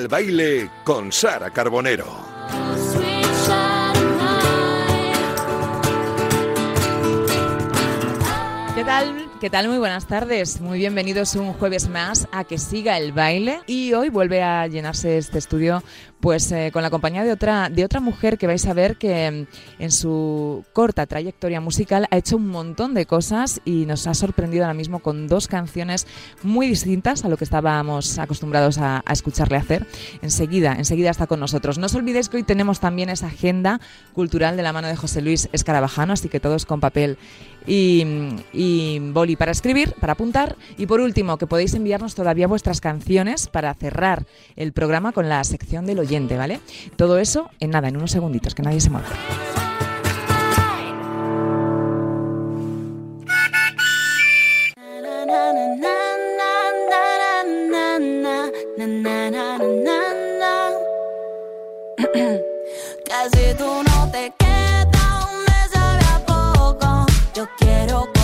[0.00, 2.06] el baile con Sara Carbonero.
[8.74, 9.30] ¿Qué tal?
[9.40, 9.68] ¿Qué tal?
[9.68, 10.62] Muy buenas tardes.
[10.62, 13.60] Muy bienvenidos un jueves más a que siga el baile.
[13.66, 15.82] Y hoy vuelve a llenarse este estudio
[16.20, 19.30] pues eh, con la compañía de otra, de otra mujer que vais a ver que
[19.30, 24.14] mm, en su corta trayectoria musical ha hecho un montón de cosas y nos ha
[24.14, 26.06] sorprendido ahora mismo con dos canciones
[26.42, 29.86] muy distintas a lo que estábamos acostumbrados a, a escucharle hacer.
[30.22, 31.78] Enseguida, enseguida está con nosotros.
[31.78, 33.80] No os olvidéis que hoy tenemos también esa agenda
[34.14, 37.18] cultural de la mano de José Luis Escarabajano, así que todos con papel
[37.66, 38.04] y,
[38.52, 40.56] y, boli para escribir, para apuntar.
[40.78, 45.42] Y por último, que podéis enviarnos todavía vuestras canciones para cerrar el programa con la
[45.44, 46.60] sección del oyente, ¿vale?
[46.96, 49.08] Todo eso en nada, en unos segunditos, que nadie se mueva.
[67.90, 68.19] Yo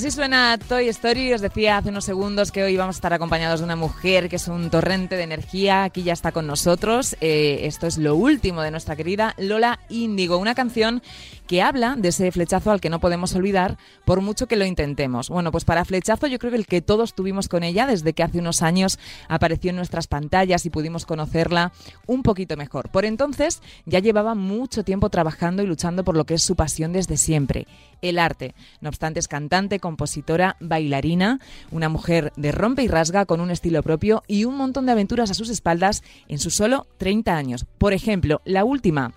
[0.00, 1.34] así suena Toy Story.
[1.34, 4.36] Os decía hace unos segundos que hoy vamos a estar acompañados de una mujer que
[4.36, 5.84] es un torrente de energía.
[5.84, 7.16] Aquí ya está con nosotros.
[7.20, 11.02] Eh, esto es lo último de nuestra querida Lola Índigo, una canción
[11.50, 15.28] que habla de ese flechazo al que no podemos olvidar por mucho que lo intentemos.
[15.28, 18.22] Bueno, pues para flechazo yo creo que el que todos tuvimos con ella desde que
[18.22, 21.72] hace unos años apareció en nuestras pantallas y pudimos conocerla
[22.06, 22.88] un poquito mejor.
[22.90, 26.92] Por entonces ya llevaba mucho tiempo trabajando y luchando por lo que es su pasión
[26.92, 27.66] desde siempre,
[28.00, 28.54] el arte.
[28.80, 31.40] No obstante, es cantante, compositora, bailarina,
[31.72, 35.32] una mujer de rompe y rasga con un estilo propio y un montón de aventuras
[35.32, 37.66] a sus espaldas en sus solo 30 años.
[37.78, 39.14] Por ejemplo, la última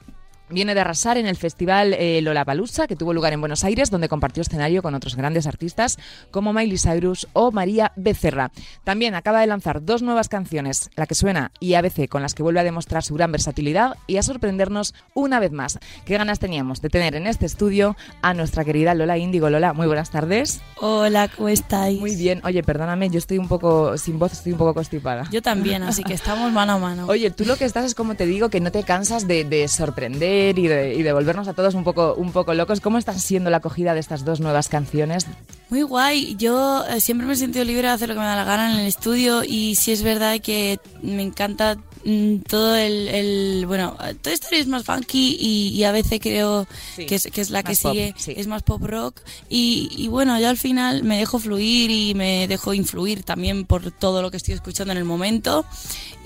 [0.53, 4.07] Viene de arrasar en el festival eh, Lollapalooza, que tuvo lugar en Buenos Aires, donde
[4.07, 5.97] compartió escenario con otros grandes artistas
[6.29, 8.51] como Miley Cyrus o María Becerra.
[8.83, 12.43] También acaba de lanzar dos nuevas canciones, la que suena y ABC, con las que
[12.43, 15.79] vuelve a demostrar su gran versatilidad y a sorprendernos una vez más.
[16.05, 19.49] Qué ganas teníamos de tener en este estudio a nuestra querida Lola Índigo.
[19.49, 20.61] Lola, muy buenas tardes.
[20.79, 21.99] Hola, ¿cómo estáis?
[21.99, 22.41] Muy bien.
[22.43, 25.27] Oye, perdóname, yo estoy un poco sin voz, estoy un poco constipada.
[25.31, 27.05] Yo también, así que estamos mano a mano.
[27.09, 29.67] Oye, tú lo que estás es como te digo, que no te cansas de, de
[29.67, 32.81] sorprender y de, y de volvernos a todos un poco, un poco locos.
[32.81, 35.25] ¿Cómo está siendo la acogida de estas dos nuevas canciones?
[35.69, 36.35] Muy guay.
[36.37, 38.73] Yo eh, siempre me he sentido libre de hacer lo que me da la gana
[38.73, 43.95] en el estudio y sí es verdad que me encanta mm, todo el, el- bueno,
[44.21, 47.49] toda historia es más funky y, y a veces creo Sí, que, es, que es
[47.49, 48.33] la que pop, sigue, sí.
[48.37, 52.47] es más pop rock y, y bueno, yo al final me dejo fluir y me
[52.47, 55.65] dejo influir también por todo lo que estoy escuchando en el momento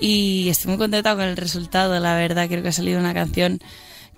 [0.00, 3.60] y estoy muy contenta con el resultado, la verdad, creo que ha salido una canción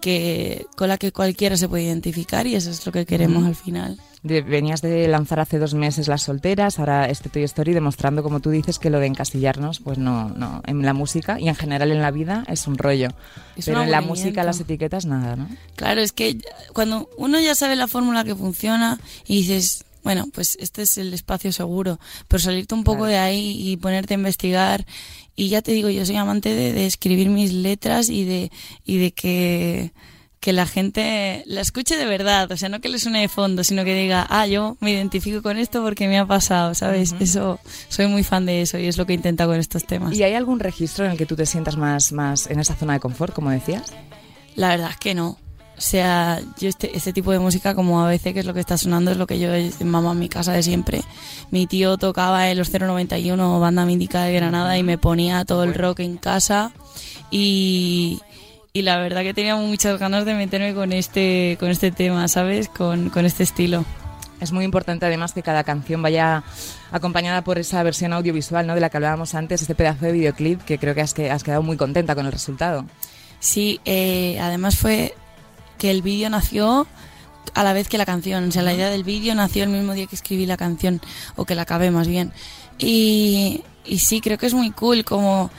[0.01, 3.55] que con la que cualquiera se puede identificar y eso es lo que queremos al
[3.55, 3.99] final.
[4.23, 8.51] Venías de lanzar hace dos meses Las Solteras, ahora este Toy Story, demostrando, como tú
[8.51, 12.03] dices, que lo de encasillarnos, pues no, no, en la música y en general en
[12.03, 13.09] la vida es un rollo.
[13.57, 15.49] Es Pero un en la música, las etiquetas, nada, ¿no?
[15.75, 16.39] Claro, es que
[16.75, 21.13] cuando uno ya sabe la fórmula que funciona y dices, bueno, pues este es el
[21.15, 23.13] espacio seguro, pero salirte un poco Claro.
[23.13, 24.87] de ahí y ponerte a investigar
[25.37, 28.51] y ya te digo, yo soy amante de, de escribir mis letras y de
[28.85, 29.93] y de que
[30.41, 33.63] que la gente la escuche de verdad, o sea, no que le suene de fondo,
[33.63, 37.15] sino que diga, ah, yo me identifico con esto porque me ha pasado, ¿sabes?
[37.21, 37.61] Eso,
[37.91, 40.17] soy muy fan de eso y es lo que intento con estos temas.
[40.17, 42.95] ¿Y hay algún registro en el que tú te sientas más, más en esa zona
[42.95, 43.93] de confort, como decías?
[44.57, 45.37] La verdad es que no.
[45.81, 48.77] Sea, yo este, este tipo de música como a veces que es lo que está
[48.77, 49.49] sonando es lo que yo
[49.83, 51.01] mamado en mi casa de siempre.
[51.51, 55.73] Mi tío tocaba en los 091 banda mítica de Granada y me ponía todo el
[55.73, 56.73] rock en casa
[57.31, 58.21] y,
[58.75, 62.69] y la verdad que tenía muchas ganas de meterme con este, con este tema, ¿sabes?
[62.69, 63.87] Con, con este estilo.
[64.39, 66.45] Es muy importante además que cada canción vaya
[66.93, 68.75] acompañada por esa versión audiovisual ¿no?
[68.75, 71.43] de la que hablábamos antes, este pedazo de videoclip que creo que has, que has
[71.43, 72.85] quedado muy contenta con el resultado.
[73.39, 75.15] Sí, eh, además fue
[75.81, 76.87] que el vídeo nació
[77.55, 78.47] a la vez que la canción.
[78.47, 81.01] O sea, la idea del vídeo nació el mismo día que escribí la canción,
[81.37, 82.33] o que la acabé más bien.
[82.79, 85.51] Y, y sí, creo que es muy cool como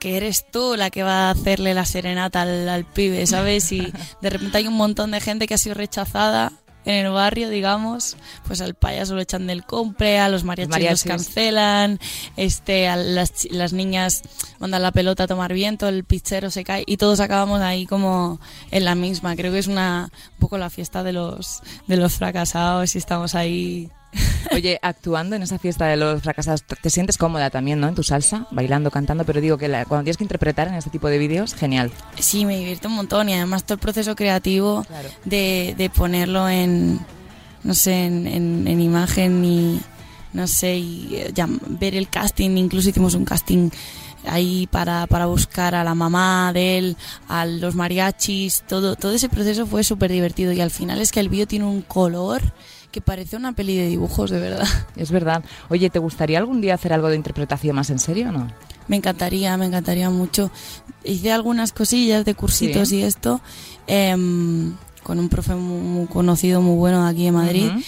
[0.00, 3.70] que eres tú la que va a hacerle la serenata al, al pibe, ¿sabes?
[3.72, 6.52] Y de repente hay un montón de gente que ha sido rechazada
[6.84, 11.06] en el barrio, digamos, pues al payaso lo echan del compre, a los mariachis, mariachis.
[11.06, 12.00] los cancelan,
[12.36, 14.22] este, a las, las niñas
[14.58, 18.40] mandan la pelota a tomar viento, el pichero se cae y todos acabamos ahí como
[18.70, 19.36] en la misma.
[19.36, 23.34] Creo que es una un poco la fiesta de los de los fracasados y estamos
[23.34, 23.90] ahí.
[24.52, 27.88] Oye, actuando en esa fiesta de los fracasados, te- te sientes cómoda también, ¿no?
[27.88, 30.90] En tu salsa, bailando, cantando, pero digo que la- cuando tienes que interpretar en este
[30.90, 31.90] tipo de vídeos, genial.
[32.18, 35.08] Sí, me divierte un montón y además todo el proceso creativo Claro.
[35.24, 37.00] de, de ponerlo en,
[37.62, 39.80] no sé, en, en- en imagen y,
[40.34, 41.32] no sé, y eh,
[41.68, 43.70] ver el casting, incluso hicimos un casting
[44.26, 46.96] ahí para, para buscar a la mamá de él,
[47.28, 51.20] a los mariachis, todo, todo ese proceso fue súper divertido y al final es que
[51.20, 52.40] el vídeo tiene un color
[52.92, 54.68] que parece una peli de dibujos, de verdad.
[54.96, 55.42] Es verdad.
[55.70, 58.46] Oye, ¿te gustaría algún día hacer algo de interpretación más en serio o no?
[58.86, 60.50] Me encantaría, me encantaría mucho.
[61.02, 62.98] Hice algunas cosillas de cursitos Sí.
[62.98, 63.40] y esto
[63.86, 67.70] em, con un profe muy, muy conocido, muy bueno de aquí de Madrid.
[67.70, 67.80] Ujú.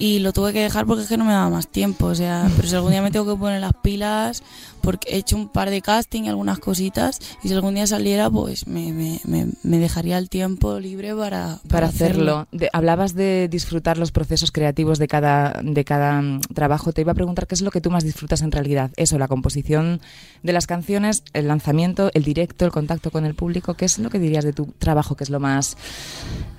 [0.00, 2.06] Y lo tuve que dejar porque es que no me daba más tiempo.
[2.06, 4.42] O sea, pero si algún día me tengo que poner las pilas,
[4.80, 7.20] porque he hecho un par de casting y algunas cositas.
[7.44, 11.58] Y si algún día saliera, pues me, me, me, me dejaría el tiempo libre para,
[11.68, 12.48] Para hacerlo.
[12.50, 16.92] De- hablabas de disfrutar los procesos creativos de cada, de cada mm, trabajo.
[16.92, 18.90] Te iba a preguntar qué es lo que tú más disfrutas en realidad.
[18.96, 20.00] Eso, la composición
[20.42, 23.74] de las canciones, el lanzamiento, el directo, el contacto con el público.
[23.74, 25.76] ¿Qué es lo que dirías de tu trabajo que es lo más,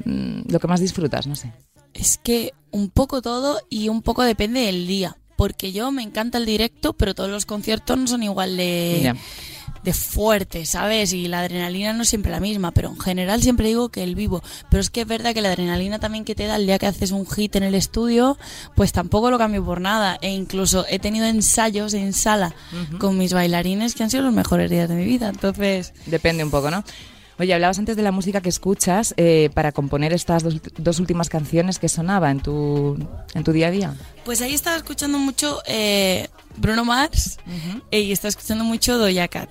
[0.05, 1.25] mm, lo que más disfrutas?
[1.25, 1.51] No sé.
[1.93, 5.17] Es que un poco todo y un poco depende del día.
[5.35, 9.15] Porque yo me encanta el directo, pero todos los conciertos no son igual de, Ya.
[9.83, 11.13] de fuertes, ¿sabes?
[11.13, 14.13] Y la adrenalina no es siempre la misma, pero en general siempre digo que el
[14.13, 14.43] vivo.
[14.69, 16.85] Pero es que es verdad que la adrenalina también que te da el día que
[16.85, 18.37] haces un hit en el estudio,
[18.75, 20.19] pues tampoco lo cambio por nada.
[20.21, 22.53] E incluso he tenido ensayos en sala
[22.99, 25.29] con mis bailarines que han sido los mejores días de mi vida.
[25.29, 26.83] Entonces, Depende un poco, ¿no?
[27.41, 31.27] Oye, hablabas antes de la música que escuchas eh, para componer estas dos, dos últimas
[31.27, 32.99] canciones que sonaba en tu,
[33.33, 33.95] en tu día a día.
[34.23, 36.27] pues ahí estaba escuchando mucho eh,
[36.57, 37.39] Bruno Mars
[37.89, 39.49] y estaba escuchando mucho Doja Cat,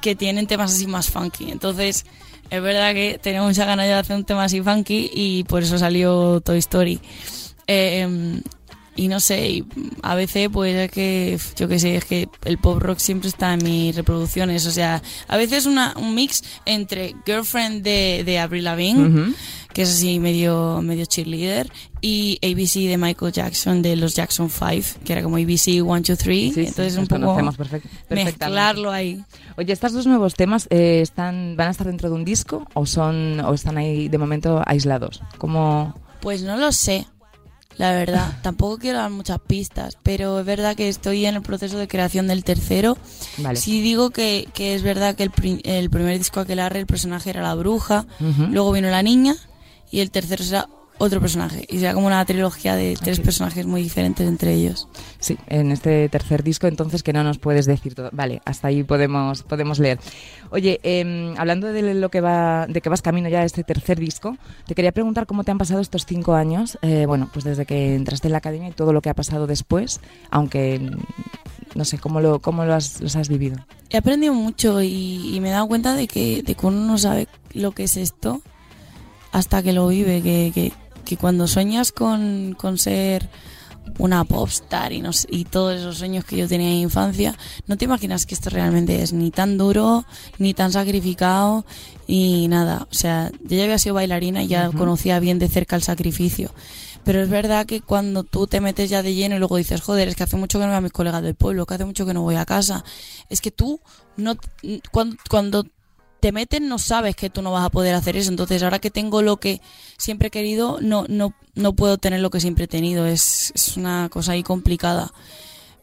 [0.00, 1.50] que tienen temas así más funky.
[1.50, 2.06] Entonces,
[2.48, 5.76] es verdad que tenía mucha ganas de hacer un tema así funky y por eso
[5.76, 7.00] salió Toy Story.
[7.66, 8.40] Eh, em,
[8.96, 9.64] y no sé, y
[10.02, 13.54] a veces pues es que, yo qué sé, es que el pop rock siempre está
[13.54, 14.66] en mis reproducciones.
[14.66, 19.34] O sea, a veces una, un mix entre Girlfriend de, de Avril Lavigne,
[19.72, 21.70] que es así medio, medio cheerleader,
[22.00, 26.18] y ABC de Michael Jackson de los Jackson 5, que era como ABC 1, 2,
[26.18, 26.18] 3.
[26.18, 28.24] Sí, sí, Entonces nos un poco conocemos perfec- perfectamente.
[28.24, 29.22] mezclarlo ahí.
[29.58, 32.86] Oye, ¿estos dos nuevos temas eh, están, van a estar dentro de un disco o
[32.86, 35.20] son o están ahí de momento aislados?
[35.38, 35.94] ¿Cómo...?
[36.20, 37.06] Pues no lo sé,
[37.78, 38.38] la verdad.
[38.42, 42.26] Tampoco quiero dar muchas pistas, pero es verdad que estoy en el proceso de creación
[42.26, 42.96] del tercero.
[43.38, 43.58] Vale.
[43.58, 47.30] Sí digo que, que es verdad que el, pri- el primer disco Aquelarre el personaje
[47.30, 48.06] era la bruja,
[48.50, 49.36] luego vino la niña
[49.90, 50.68] y el tercero será
[50.98, 51.64] otro personaje.
[51.68, 53.24] Y será como una trilogía de tres Ok.
[53.26, 54.88] personajes muy diferentes entre ellos.
[55.18, 58.10] Sí, en este tercer disco, entonces que no nos puedes decir todo.
[58.12, 59.98] Vale, hasta ahí podemos podemos leer.
[60.50, 63.98] Oye, em, hablando de lo que va, de que vas camino ya a este tercer
[64.00, 66.78] disco, te quería preguntar cómo te han pasado estos cinco años.
[66.82, 69.46] eh, bueno, pues desde que entraste en la academia y todo lo que ha pasado
[69.46, 70.00] después,
[70.30, 70.80] aunque
[71.74, 73.58] no sé cómo lo cómo lo has, los has vivido.
[73.90, 76.96] He aprendido mucho y, y me he dado cuenta de que, de que uno no
[76.98, 78.40] sabe lo que es esto
[79.32, 80.72] hasta que lo vive, que, que,
[81.06, 83.30] que cuando sueñas con, con ser
[83.98, 87.86] una popstar y, no y todos esos sueños que yo tenía en infancia, no te
[87.86, 90.04] imaginas que esto realmente es ni tan duro,
[90.38, 91.64] ni tan sacrificado,
[92.06, 92.86] y nada.
[92.90, 96.52] O sea, yo ya había sido bailarina y ya conocía bien de cerca el sacrificio.
[97.04, 100.08] Pero es verdad que cuando tú te metes ya de lleno y luego dices, joder,
[100.08, 102.04] es que hace mucho que no veo a mis colegas del pueblo, que hace mucho
[102.04, 102.84] que no voy a casa,
[103.30, 103.80] es que tú
[104.16, 104.36] no
[104.90, 105.66] cuando, cuando
[106.20, 108.30] te meten no sabes que tú no vas a poder hacer eso.
[108.30, 109.60] Entonces, ahora que tengo lo que
[109.98, 113.06] siempre he querido, no, no, no puedo tener lo que siempre he tenido.
[113.06, 115.12] Es, es una cosa ahí complicada.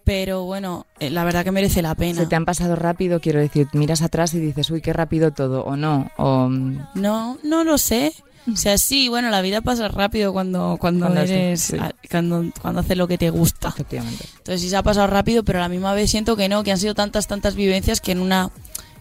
[0.03, 2.19] Pero bueno, eh, la verdad que merece la pena.
[2.21, 5.63] Se te han pasado rápido, quiero decir, miras atrás y dices, uy, qué rápido todo,
[5.63, 6.49] o no, o...
[6.49, 8.11] mm, No, no lo sé.
[8.51, 11.77] O sea, sí, bueno, la vida pasa rápido cuando, cuando, Cuando eres, sí.
[12.11, 13.69] cuando, cuando haces lo que te gusta.
[13.69, 14.25] Efectivamente.
[14.39, 16.73] Entonces sí se ha pasado rápido, pero a la misma vez siento que no, que
[16.73, 18.49] han sido tantas, tantas vivencias que en una,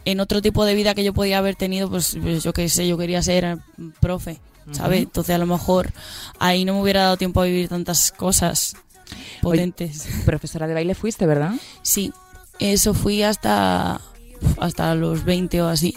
[0.04, 2.87] en otro tipo de vida que yo podía haber tenido, pues, pues yo qué sé,
[2.88, 3.56] yo quería ser eh,
[4.00, 4.40] profe,
[4.73, 5.02] ¿sabes?
[5.02, 5.92] Entonces a lo mejor
[6.38, 8.75] ahí no me hubiera dado tiempo a vivir tantas cosas
[9.40, 10.09] potentes.
[10.25, 11.52] Profesora de baile fuiste, ¿verdad?
[11.82, 12.12] Sí,
[12.59, 14.00] eso fui hasta,
[14.59, 15.97] hasta los 20 o así.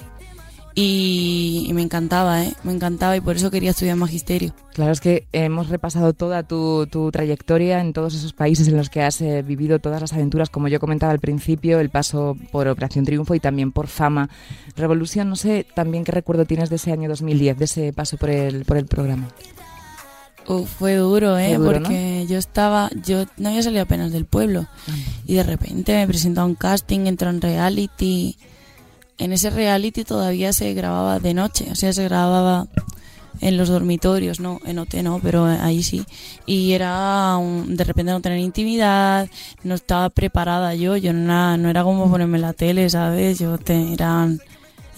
[0.78, 2.54] Y, y me encantaba, ¿eh?
[2.64, 4.54] Me encantaba y por eso quería estudiar magisterio.
[4.74, 8.90] Claro, es que hemos repasado toda tu, tu trayectoria en todos esos países en los
[8.90, 12.68] que has eh, vivido todas las aventuras, como yo comentaba al principio, el paso por
[12.68, 14.30] Operación Triunfo y también por Fama.
[14.76, 18.30] Revolución, no sé también qué recuerdo tienes de ese año 2010, de ese paso por
[18.30, 19.30] el, por el programa.
[20.78, 21.56] Fue duro, ¿eh?
[21.56, 21.88] Fue duro, ¿no?
[21.88, 24.68] Porque yo estaba, yo no había salido apenas del pueblo
[25.26, 28.38] y de repente me presentó a un casting, entró en reality.
[29.18, 32.68] En ese reality todavía se grababa de noche, o sea, se grababa
[33.42, 36.06] en los dormitorios, no, en OT no, pero ahí sí.
[36.46, 39.28] Y era un- de repente no tener intimidad,
[39.64, 43.40] no estaba preparada yo, yo no era, no era como ponerme la tele, ¿sabes?
[43.40, 44.30] Yo te, era,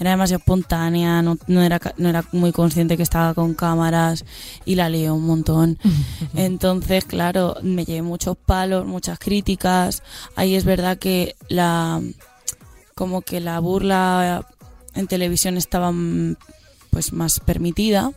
[0.00, 4.24] era demasiado espontánea, no, no, era, no era muy consciente que estaba con cámaras
[4.64, 5.78] y la lié un montón.
[6.36, 10.02] Entonces, claro, me llevé muchos palos, muchas críticas.
[10.36, 12.00] Ahí es verdad que la
[12.98, 14.44] como que la burla
[14.96, 16.34] en televisión estaba mm,
[16.90, 18.10] pues más permitida.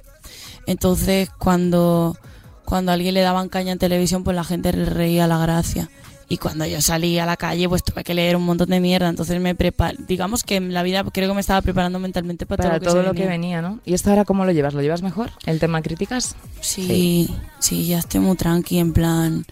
[0.65, 2.17] Entonces, cuando
[2.65, 5.91] cuando a alguien le daban caña en televisión, pues la gente le reía la gracia.
[6.29, 9.07] Y cuando yo salí a la calle, pues tuve que leer un montón de mierda.
[9.07, 12.63] Entonces me prepar digamos que en la vida creo que me estaba preparando mentalmente para,
[12.63, 13.81] Para todo, todo lo que venía, ¿no?
[13.85, 14.73] ¿Y esto ahora cómo lo llevas?
[14.73, 15.29] ¿Lo llevas mejor?
[15.45, 16.35] ¿El tema críticas?
[16.59, 19.45] Sí, sí, ya estoy muy tranqui, en plan.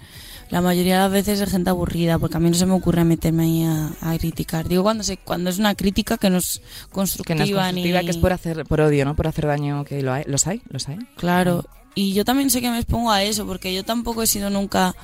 [0.50, 3.04] La mayoría de las veces es gente aburrida, porque a mí no se me ocurre
[3.04, 4.68] meterme ahí a, a criticar.
[4.68, 8.00] Digo cuando se, cuando es una crítica que no es Que constructiva, no es constructiva,
[8.02, 8.06] ni...
[8.06, 9.16] que es por hacer por odio, ¿no?
[9.16, 10.98] Por hacer daño, que lo hay, los hay, los hay.
[11.18, 11.66] Claro.
[11.94, 14.96] Y yo también sé que me expongo a eso, porque yo tampoco he sido nunca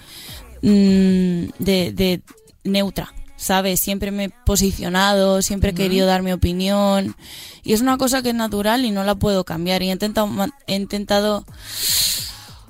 [0.61, 2.21] mm, de, de
[2.63, 3.79] neutra, ¿sabes?
[3.79, 7.15] Siempre me he posicionado, siempre he querido dar mi opinión.
[7.63, 9.83] Y es una cosa que es natural y no la puedo cambiar.
[9.83, 10.29] Y he intentado,
[10.67, 11.45] he intentado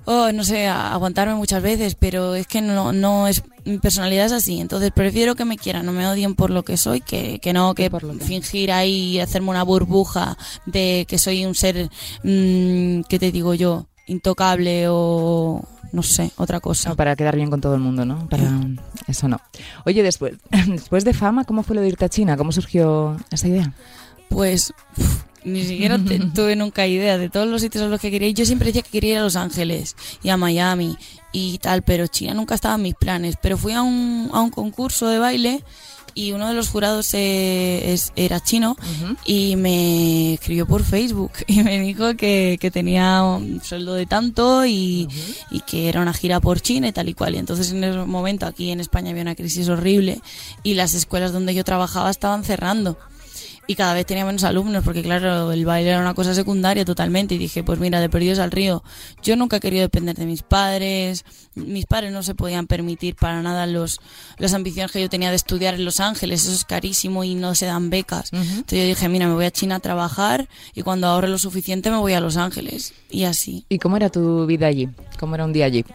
[0.06, 4.32] oh, no sé, aguantarme muchas veces, pero es que no, no es, mi personalidad es
[4.32, 7.54] así, entonces prefiero que me quieran, no me odien por lo que soy, que, que
[7.54, 11.90] no, que por lo que- fingir ahí hacerme una burbuja de que soy un ser,
[12.24, 13.88] mm, ¿qué te digo yo?
[14.08, 16.90] Intocable o no sé, otra cosa.
[16.90, 18.28] No, para quedar bien con todo el mundo, ¿no?
[18.30, 18.44] Para
[19.08, 19.40] eso no.
[19.86, 20.34] Oye, después,
[20.68, 22.36] después de fama, ¿cómo fue lo de irte a China?
[22.38, 23.74] ¿Cómo surgió esa idea?
[24.30, 24.74] Pues
[25.46, 28.36] ni siquiera te- tuve nunca idea de todos los sitios a los que quería ir.
[28.36, 30.98] Yo siempre decía que quería ir a Los Ángeles y a Miami
[31.32, 33.36] y tal, pero China nunca estaba en mis planes.
[33.42, 35.64] Pero fui a un, a un concurso de baile
[36.18, 38.78] y uno de los jurados eh, es- era chino
[39.26, 44.66] y me escribió por Facebook y me dijo que, que tenía un sueldo de tanto
[44.66, 45.10] y,
[45.52, 47.36] y que era una gira por China y tal y cual.
[47.36, 50.22] Y entonces en ese momento aquí en España había una crisis horrible
[50.64, 52.98] y las escuelas donde yo trabajaba estaban cerrando
[53.68, 57.36] y cada vez tenía menos alumnos porque claro el baile era una cosa secundaria totalmente.
[57.36, 58.84] Y dije pues mira de perdidos al río.
[59.24, 61.26] Yo nunca he querido depender de mis padres.
[61.56, 64.00] Mis padres no se podían permitir para nada los
[64.38, 66.44] las ambiciones que yo tenía de estudiar en Los Ángeles.
[66.44, 68.32] Eso es carísimo y no se dan becas.
[68.34, 71.90] Entonces yo dije mira me voy a China a trabajar y cuando ahorre lo suficiente
[71.92, 72.94] me voy a Los Ángeles.
[73.10, 73.66] Y así.
[73.70, 74.90] ¿Y cómo era tu vida allí?
[75.20, 75.86] ¿Cómo era un día allí?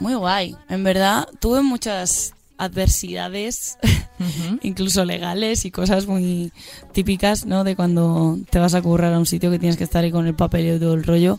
[0.00, 0.56] muy guay.
[0.68, 3.78] En verdad tuve muchas adversidades
[4.62, 6.52] incluso legales y cosas muy
[6.92, 7.64] típicas, ¿no?
[7.64, 10.26] De cuando te vas a currar a un sitio que tienes que estar ahí con
[10.26, 11.38] el papel y todo el rollo.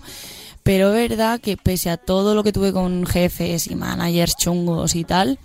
[0.63, 4.95] Pero es verdad que pese a todo lo que tuve con jefes y managers chungos
[4.95, 5.37] y tal,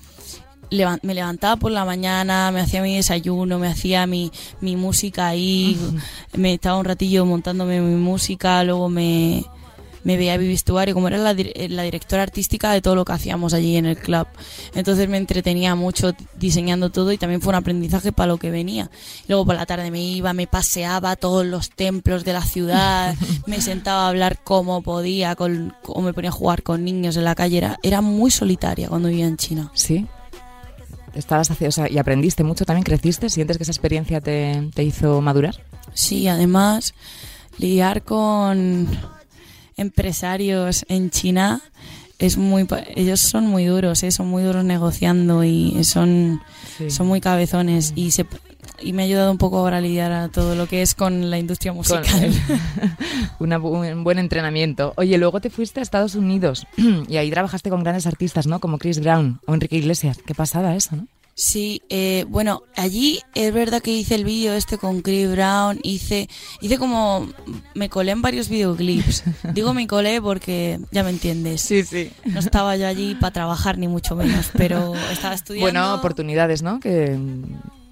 [1.03, 5.79] me levantaba por la mañana, me hacía mi desayuno, me hacía mi, mi música ahí,
[6.37, 9.45] me estaba un ratillo montándome mi música, luego me,
[10.05, 13.13] me veía mi vestuario, como era la, eh, la directora artística de todo lo que
[13.13, 14.27] hacíamos allí en el club.
[14.75, 18.91] Entonces me entretenía mucho diseñando todo y también fue un aprendizaje para lo que venía.
[19.29, 23.15] Luego por la tarde me iba, me paseaba a todos los templos de la ciudad,
[23.47, 27.25] me sentaba a hablar como podía, con, o me ponía a jugar con niños en
[27.25, 27.59] la calle.
[27.59, 29.71] Era, era muy solitaria cuando vivía en China.
[29.75, 30.07] Sí.
[31.15, 34.85] Estabas haci- o sea, y aprendiste mucho, también creciste, ¿sientes que esa experiencia te, te
[34.85, 35.57] hizo madurar?
[35.93, 36.95] Sí, además,
[37.59, 38.87] lidiar con
[39.81, 41.61] empresarios en China
[42.19, 44.11] es muy ellos son muy duros ¿eh?
[44.11, 46.41] son muy duros negociando y son
[46.79, 46.91] Sí.
[46.91, 48.25] son muy cabezones y se
[48.83, 51.29] y me ha ayudado un poco ahora a lidiar a todo lo que es con
[51.31, 52.33] la industria musical el-
[53.39, 54.95] una bu- un buen entrenamiento.
[54.97, 56.67] Oye, luego te fuiste a Estados Unidos
[57.09, 58.59] y ahí trabajaste con grandes artistas, ¿no?
[58.61, 60.19] Como Chris Brown o Enrique Iglesias.
[60.25, 61.07] Qué pasada eso, ¿no?
[61.41, 66.29] Sí, eh, bueno, allí es verdad que hice el vídeo este con Chris Brown, hice,
[66.61, 67.31] hice como,
[67.75, 69.25] me colé en varios videoclips.
[69.55, 71.63] Digo me colé porque ya me entiendes.
[71.63, 72.13] sí.
[72.27, 75.65] No estaba yo allí para trabajar ni mucho menos, pero estaba estudiando.
[75.65, 76.79] Bueno, oportunidades, ¿no?
[76.79, 77.19] Que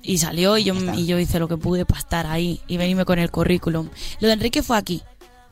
[0.03, 3.07] y salió y yo, y yo hice lo que pude para estar ahí y venirme
[3.07, 3.89] con el currículum.
[4.21, 5.03] Lo de Enrique fue aquí.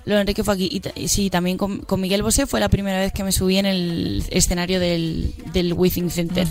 [0.04, 0.82] Lo de Enrique fue aquí.
[0.94, 3.64] Y, sí, también con, con Miguel Bosé fue la primera vez que me subí en
[3.64, 6.46] el escenario del, del Withing Center,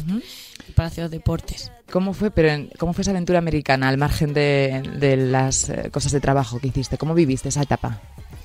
[0.75, 1.71] Palacio de Deportes.
[1.91, 5.89] ¿Cómo fue, pero en- cómo fue esa aventura americana al margen de, de las eh,
[5.91, 6.97] cosas de trabajo que hiciste?
[6.97, 8.01] ¿Cómo viviste esa etapa?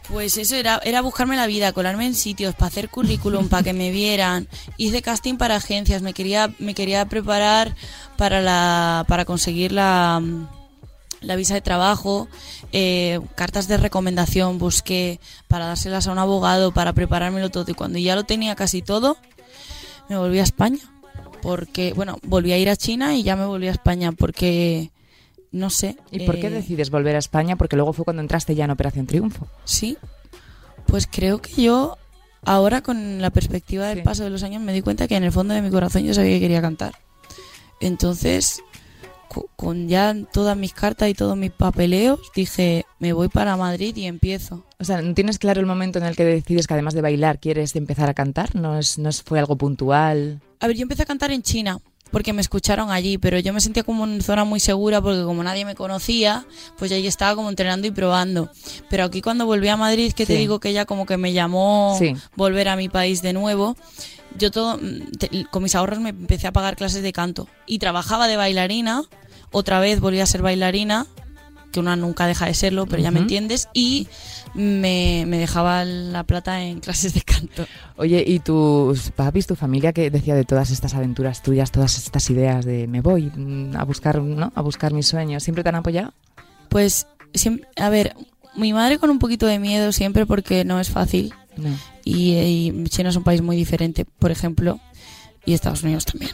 [0.09, 3.73] Pues eso era, era buscarme la vida, colarme en sitios, para hacer currículum, para que
[3.73, 4.49] me vieran.
[4.77, 7.77] Hice casting para agencias, me quería, me quería preparar
[8.17, 10.21] para la, para conseguir la,
[11.21, 12.27] la visa de trabajo,
[12.73, 17.67] eh, cartas de recomendación, busqué para dárselas a un abogado, para preparármelo todo.
[17.71, 19.17] Y cuando ya lo tenía casi todo,
[20.09, 20.81] me volví a España.
[21.43, 24.91] Porque, bueno, volví a ir a China y ya me volví a España porque,
[25.53, 25.97] no sé.
[26.11, 27.57] ¿Y por qué eh, decides volver a España?
[27.57, 29.47] Porque luego fue cuando entraste ya en Operación Triunfo.
[29.65, 29.97] Sí,
[30.87, 31.97] pues creo que yo
[32.45, 34.05] ahora con la perspectiva del Sí.
[34.05, 36.15] paso de los años me di cuenta que en el fondo de mi corazón yo
[36.15, 36.95] sabía que quería cantar.
[37.81, 38.63] Entonces,
[39.57, 44.07] con ya todas mis cartas y todos mis papeleos, dije, me voy para Madrid y
[44.07, 44.65] empiezo.
[44.79, 47.39] O sea, ¿no tienes claro el momento en el que decides que además de bailar
[47.39, 48.55] quieres empezar a cantar?
[48.57, 50.41] ¿No, es, no es- fue algo puntual?
[50.61, 51.79] A ver, yo empecé a cantar en China
[52.11, 55.43] porque me escucharon allí, pero yo me sentía como en zona muy segura porque como
[55.43, 56.45] nadie me conocía,
[56.79, 58.51] pues ahí estaba como entrenando y probando.
[58.89, 61.97] Pero aquí cuando volví a Madrid, que te digo que ya como que me llamó
[61.99, 62.15] Sí.
[62.37, 63.77] volver a mi país de nuevo,
[64.39, 67.79] yo todo mm, te- con mis ahorros me empecé a pagar clases de canto y
[67.79, 69.03] trabajaba de bailarina,
[69.53, 71.07] otra vez volví a ser bailarina,
[71.73, 74.09] que una nunca deja de serlo, pero ya me entiendes, y
[74.55, 77.67] me, me dejaba la plata en clases de canto.
[77.97, 82.29] Oye, ¿y tus papis, tu familia, qué decía de todas estas aventuras tuyas, todas estas
[82.31, 84.53] ideas de me voy mm, a buscar, ¿no?
[84.55, 85.43] A buscar mis sueños?
[85.43, 86.13] ¿Siempre te han apoyado?
[86.69, 88.15] Pues, siem- a ver,
[88.57, 91.69] mi madre con un poquito de miedo siempre porque no es fácil No.
[92.05, 94.81] y, y China es un país muy diferente, por ejemplo,
[95.47, 96.33] y Estados Unidos también.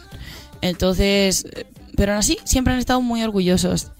[0.61, 1.65] Entonces, eh,
[1.95, 3.91] pero aún así, siempre han estado muy orgullosos.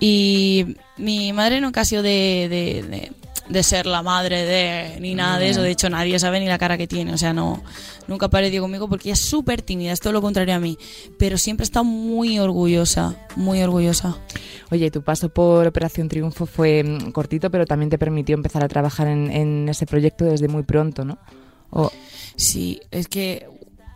[0.00, 3.12] Y mi madre nunca ha sido de, de, de-
[3.48, 5.62] de ser la madre de, ni nada de eso.
[5.62, 7.14] De hecho, nadie sabe ni la cara que tiene.
[7.14, 7.62] O sea, no,
[8.06, 10.76] nunca ha parecido conmigo porque ella es súper tímida, es todo lo contrario a mí.
[11.18, 14.18] Pero siempre está muy orgullosa, muy orgullosa.
[14.70, 18.68] Oye, tu paso por Operación Triunfo fue mm, cortito, pero también te permitió empezar a
[18.68, 21.18] trabajar en, en ese proyecto desde muy pronto, ¿no?
[21.70, 21.90] O-
[22.36, 23.46] Sí, es que,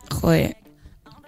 [0.09, 0.57] joder,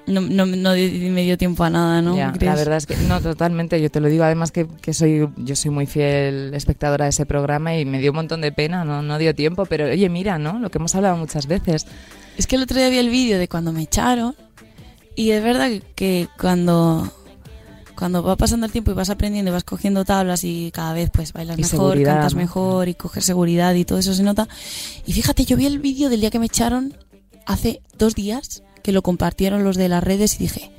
[0.08, 2.16] no, no, no me dio tiempo a nada, ¿no?
[2.16, 3.82] Ya, la verdad es que no, totalmente.
[3.82, 7.26] Yo te lo digo, además que, que soy yo soy muy fiel espectadora de ese
[7.26, 10.38] programa y me dio un montón de pena, no, no dio tiempo, pero oye, mira,
[10.38, 10.60] ¿no?
[10.60, 11.88] Lo que hemos hablado muchas veces.
[12.38, 14.36] Es que el otro día vi el vídeo de cuando me echaron
[15.16, 17.12] y es verdad que, cuando
[17.96, 21.10] cuando va pasando el tiempo y vas aprendiendo y vas cogiendo tablas y cada vez
[21.12, 24.50] pues bailas Y mejor, cantas mejor y coges seguridad y todo eso se nota.
[25.06, 26.94] Y fíjate, yo vi el vídeo del día que me echaron
[27.46, 30.72] hace dos días que lo compartieron los de las redes y dije,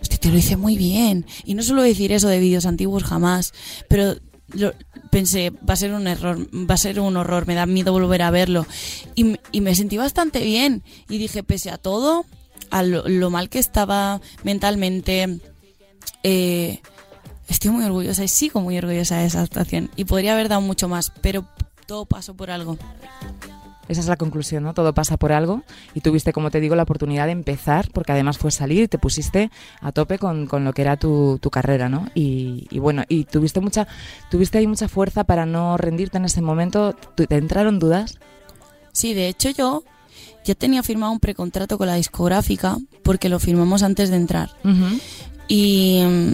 [0.00, 1.26] hostia, te lo hice muy bien.
[1.44, 3.52] Y no suelo decir eso de vídeos antiguos jamás,
[3.88, 4.14] pero
[4.54, 4.72] lo-
[5.10, 8.22] pensé, va a ser un error, va a ser un horror, me da miedo volver
[8.22, 8.64] a verlo.
[9.16, 10.84] Y, y me sentí bastante bien.
[11.08, 12.24] Y dije, pese a todo,
[12.70, 15.40] a lo, lo mal que estaba mentalmente,
[16.22, 16.80] eh,
[17.48, 19.90] estoy muy orgullosa y sigo muy orgullosa de esa actuación.
[19.96, 21.44] Y podría haber dado mucho más, pero
[21.86, 22.78] todo pasó por algo.
[23.88, 24.74] Esa es la conclusión, ¿no?
[24.74, 28.38] Todo pasa por algo y tuviste, como te digo, la oportunidad de empezar, porque además
[28.38, 31.88] fue salir y te pusiste a tope con, con lo que era tu, tu carrera,
[31.88, 32.08] ¿no?
[32.14, 33.88] Y, y bueno, y tuviste mucha,
[34.30, 36.94] tuviste ahí mucha fuerza para no rendirte en ese momento.
[37.16, 38.18] ¿Tú- ¿Te entraron dudas?
[38.92, 39.82] Sí, de hecho yo
[40.44, 44.50] ya tenía firmado un precontrato con la discográfica porque lo firmamos antes de entrar.
[45.48, 46.32] Y mm,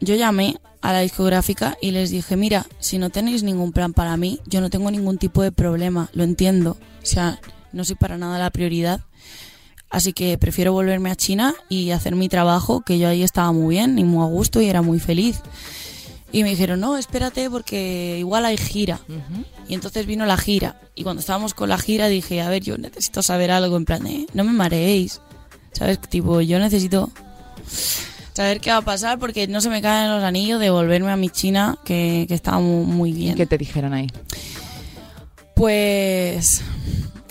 [0.00, 4.16] yo llamé a la discográfica y les dije, mira, si no tenéis ningún plan para
[4.16, 6.78] mí, yo no tengo ningún tipo de problema, lo entiendo.
[7.02, 7.40] O sea,
[7.72, 9.00] no soy para nada la prioridad.
[9.90, 13.74] Así que prefiero volverme a China y hacer mi trabajo, que yo ahí estaba muy
[13.74, 15.40] bien y muy a gusto y era muy feliz.
[16.32, 19.00] Y me dijeron, no, espérate porque igual hay gira.
[19.68, 20.80] Y entonces vino la gira.
[20.94, 24.04] Y cuando estábamos con la gira dije, a ver, yo necesito saber algo en plan,
[24.32, 25.20] no me mareéis.
[25.72, 26.00] ¿Sabes?
[26.00, 27.10] Tipo, yo necesito
[28.32, 31.16] saber qué va a pasar porque no se me caen los anillos de volverme a
[31.16, 33.34] mi China, que, que estaba mu- muy, ¿Y bien.
[33.36, 34.06] qué te dijeron ahí?
[35.54, 36.62] Pues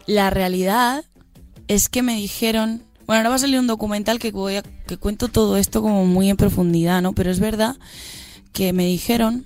[0.05, 1.03] la realidad
[1.67, 4.97] es que me dijeron, bueno, ahora va a salir un documental que voy a, que
[4.97, 7.13] cuento todo esto como muy en profundidad, ¿no?
[7.13, 7.75] Pero es verdad
[8.53, 9.45] que me dijeron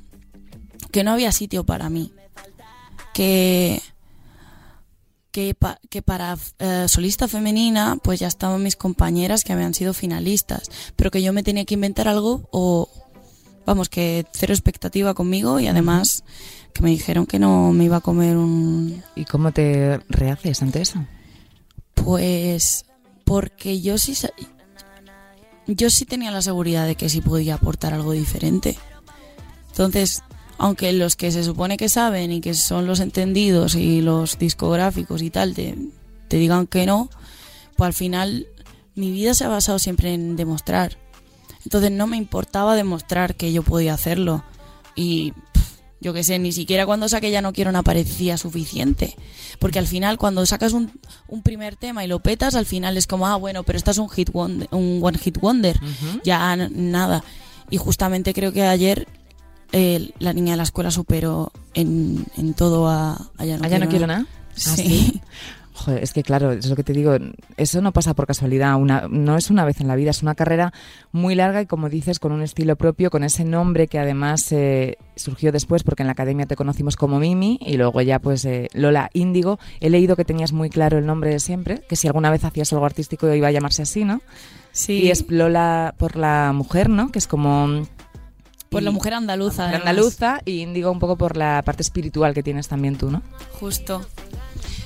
[0.91, 2.11] que no había sitio para mí,
[3.13, 3.81] que
[5.33, 9.93] que, pa- que para eh, solista femenina pues ya estaban mis compañeras que habían sido
[9.93, 12.87] finalistas, pero que yo me tenía que inventar algo o
[13.65, 16.23] vamos que cero expectativa conmigo y además
[16.73, 20.81] que me dijeron que no me iba a comer un ¿Y cómo te rehaces ante
[20.81, 21.05] eso?
[21.95, 22.85] pues
[23.25, 24.15] porque yo sí
[25.67, 28.77] yo sí tenía la seguridad de que sí podía aportar algo diferente.
[29.69, 30.21] Entonces,
[30.57, 35.21] aunque los que se supone que saben y que son los entendidos y los discográficos
[35.21, 35.75] y tal te,
[36.27, 37.09] te digan que no,
[37.75, 38.47] pues al final
[38.95, 40.97] mi vida se ha basado siempre en demostrar.
[41.65, 44.43] Entonces no me importaba demostrar que yo podía hacerlo.
[44.95, 49.15] Y pff, yo qué sé, ni siquiera cuando saqué Ya no quiero no parecía suficiente.
[49.59, 50.91] Porque al final cuando sacas un,
[51.27, 54.09] un primer tema y lo petas, al final es como, ah, bueno, pero estás un
[54.09, 55.79] hit wonder, un one hit wonder.
[56.23, 57.23] Ya nada.
[57.69, 59.07] Y justamente creo que ayer
[59.73, 63.67] eh, la niña de la escuela superó en, en todo a, a Ya no, ¿Ah,
[63.67, 64.25] ya no quiero nada?
[64.25, 65.21] ¿Ah, Sí.
[65.75, 67.15] Joder, es que claro, es lo que te digo,
[67.57, 70.35] eso no pasa por casualidad, una, no es una vez en la vida, es una
[70.35, 70.71] carrera
[71.11, 74.99] muy larga y como dices, con un estilo propio, con ese nombre que además eh,
[75.15, 78.69] surgió después, porque en la academia te conocimos como Mimi y luego ya pues eh,
[78.73, 79.57] Lola Índigo.
[79.79, 82.71] He leído que tenías muy claro el nombre de siempre, que si alguna vez hacías
[82.71, 84.21] algo artístico iba a llamarse así, ¿no?
[84.73, 84.93] Sí.
[85.03, 87.11] Y es Lola por la mujer, ¿no?
[87.11, 87.87] Que es como...
[88.73, 89.63] Por la mujer andaluza.
[89.67, 93.21] mujer andaluza y Índigo un poco por la parte espiritual que tienes también tú, ¿no?
[93.59, 94.05] Justo.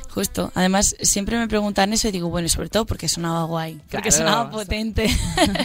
[0.10, 0.52] Justo.
[0.56, 3.76] Además, siempre me preguntan eso y digo, bueno, sobre todo porque sonaba guay.
[3.92, 4.12] Porque Claro.
[4.12, 5.08] sonaba potente.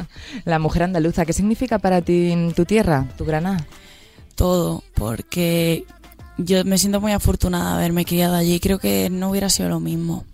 [0.45, 3.67] La mujer andaluza, ¿qué significa para ti en tu tierra, tu Granada?
[4.35, 4.83] Todo.
[4.95, 5.85] Porque
[6.37, 8.61] yo me siento muy afortunada de haberme criado allí.
[8.61, 10.25] Creo que no hubiera sido lo mismo.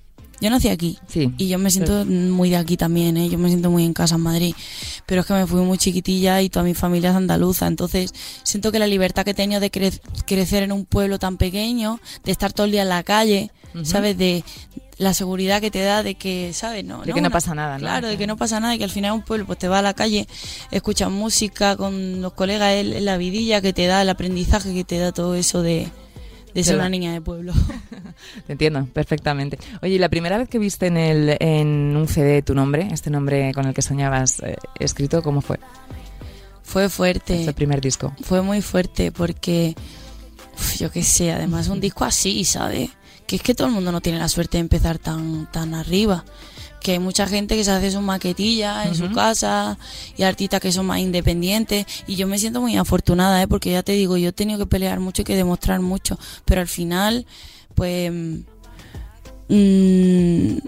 [0.40, 0.98] Yo nací aquí.
[1.09, 1.33] Sí.
[1.37, 3.29] Y yo me siento muy de aquí también, ¿eh?
[3.29, 4.55] Yo me siento muy en casa en Madrid.
[5.07, 7.66] Pero es que me fui muy chiquitilla y toda mi familia es andaluza.
[7.66, 8.12] Entonces,
[8.44, 11.98] siento que la libertad que he tenido de cre- crecer en un pueblo tan pequeño,
[12.24, 13.51] de estar todo el día en la calle.
[13.85, 14.16] ¿sabes?
[14.16, 14.42] De
[14.96, 16.85] la seguridad que te da de que, ¿sabes?
[16.85, 17.81] No, De que no pasa nada, ¿no?
[17.81, 19.79] Claro, de que no pasa nada y que al final un pueblo, pues te vas
[19.81, 20.27] a la calle,
[20.72, 24.98] escuchas música con los colegas, es la vidilla que te da, el aprendizaje que te
[24.98, 25.87] da todo eso de,
[26.59, 27.53] de ser una niña de pueblo.
[28.47, 29.59] Te entiendo perfectamente.
[29.81, 33.11] Oye, ¿y la primera vez que viste en, el, en un CD tu nombre, este
[33.11, 35.59] nombre con el que soñabas eh, escrito, cómo fue?
[36.62, 37.40] Fue fuerte.
[37.40, 38.12] Este primer disco.
[38.23, 39.75] fue muy fuerte porque,
[40.55, 42.90] uf, yo qué sé, además un disco así, ¿sabes?
[43.27, 46.25] Que es que todo el mundo no tiene la suerte de empezar tan, tan arriba.
[46.81, 49.79] Que hay mucha gente que se hace su maquetilla en su casa
[50.17, 51.87] y artistas que son más independientes.
[52.07, 53.49] Y yo me siento muy afortunada, ¿eh?
[53.49, 56.19] Porque ya te digo, yo he tenido que pelear mucho y que demostrar mucho.
[56.45, 57.27] Pero al final,
[57.75, 58.12] pues.
[59.49, 60.59] mm,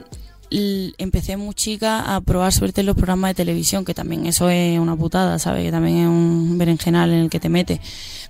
[0.51, 4.79] empecé muy chica a probar suerte en los programas de televisión, que también eso es
[4.79, 5.65] una putada, ¿sabes?
[5.65, 7.81] Que también es un berenjenal en el que te metes.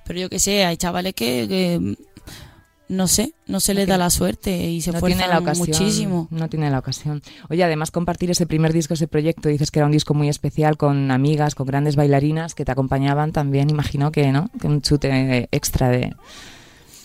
[0.04, 1.96] Pero yo que sé, hay chavales que, que,
[2.90, 5.68] no sé, no se les da la suerte y se no tiene la ocasión.
[5.68, 6.26] muchísimo.
[6.30, 7.22] No tiene la ocasión.
[7.48, 10.76] Oye, además compartir ese primer disco, ese proyecto, dices que era un disco muy especial
[10.76, 14.50] con amigas, con grandes bailarinas que te acompañaban también, imagino que, ¿no?
[14.60, 16.16] Que un chute extra de...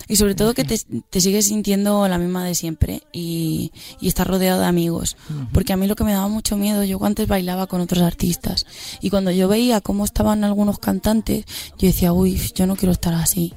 [0.08, 0.78] Y sobre todo que te,
[1.10, 5.18] te sigues sintiendo la misma de siempre y, y estás rodeado de amigos.
[5.52, 8.66] Porque a mí lo que me daba mucho miedo, yo antes bailaba con otros artistas
[9.02, 11.46] y cuando yo veía cómo estaban algunos cantantes,
[11.78, 13.54] yo decía, uy, yo no quiero estar así.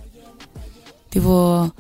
[1.11, 1.75] Tipo,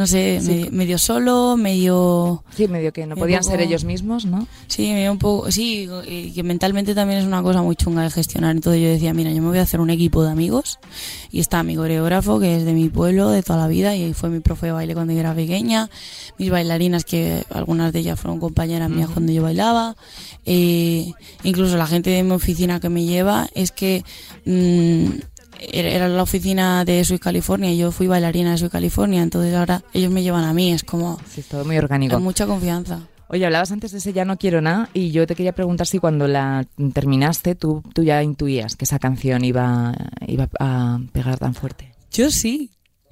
[0.00, 0.48] no sé, Sí.
[0.50, 2.42] medio, medio solo, medio...
[2.56, 4.46] Sí, medio que no podían ser ellos mismos, ¿no?
[4.66, 5.50] Sí, medio un poco...
[5.52, 8.56] Sí, y que mentalmente también es una cosa muy chunga de gestionar.
[8.56, 10.78] Entonces yo decía, mira, yo me voy a hacer un equipo de amigos
[11.30, 14.30] y está mi coreógrafo, que es de mi pueblo, de toda la vida, y fue
[14.30, 15.90] mi profe de baile cuando yo era pequeña,
[16.38, 19.96] mis bailarinas, que algunas de ellas fueron compañeras mías cuando yo bailaba,
[20.46, 21.12] eh,
[21.44, 24.02] incluso la gente de mi oficina que me lleva, es que
[24.46, 25.20] mm,
[25.72, 29.82] era la oficina de Sweet California y yo fui bailarina de Sweet California, entonces ahora
[29.92, 31.18] ellos me llevan a mí, es como...
[31.28, 32.14] Sí, es todo muy orgánico.
[32.14, 33.00] Con mucha confianza.
[33.28, 36.00] Oye, hablabas antes de ese Ya no quiero nada y yo te quería preguntar si
[36.00, 39.94] cuando la terminaste tú, tú ya intuías que esa canción iba,
[40.26, 41.94] iba a pegar tan fuerte.
[42.10, 42.70] Yo sí.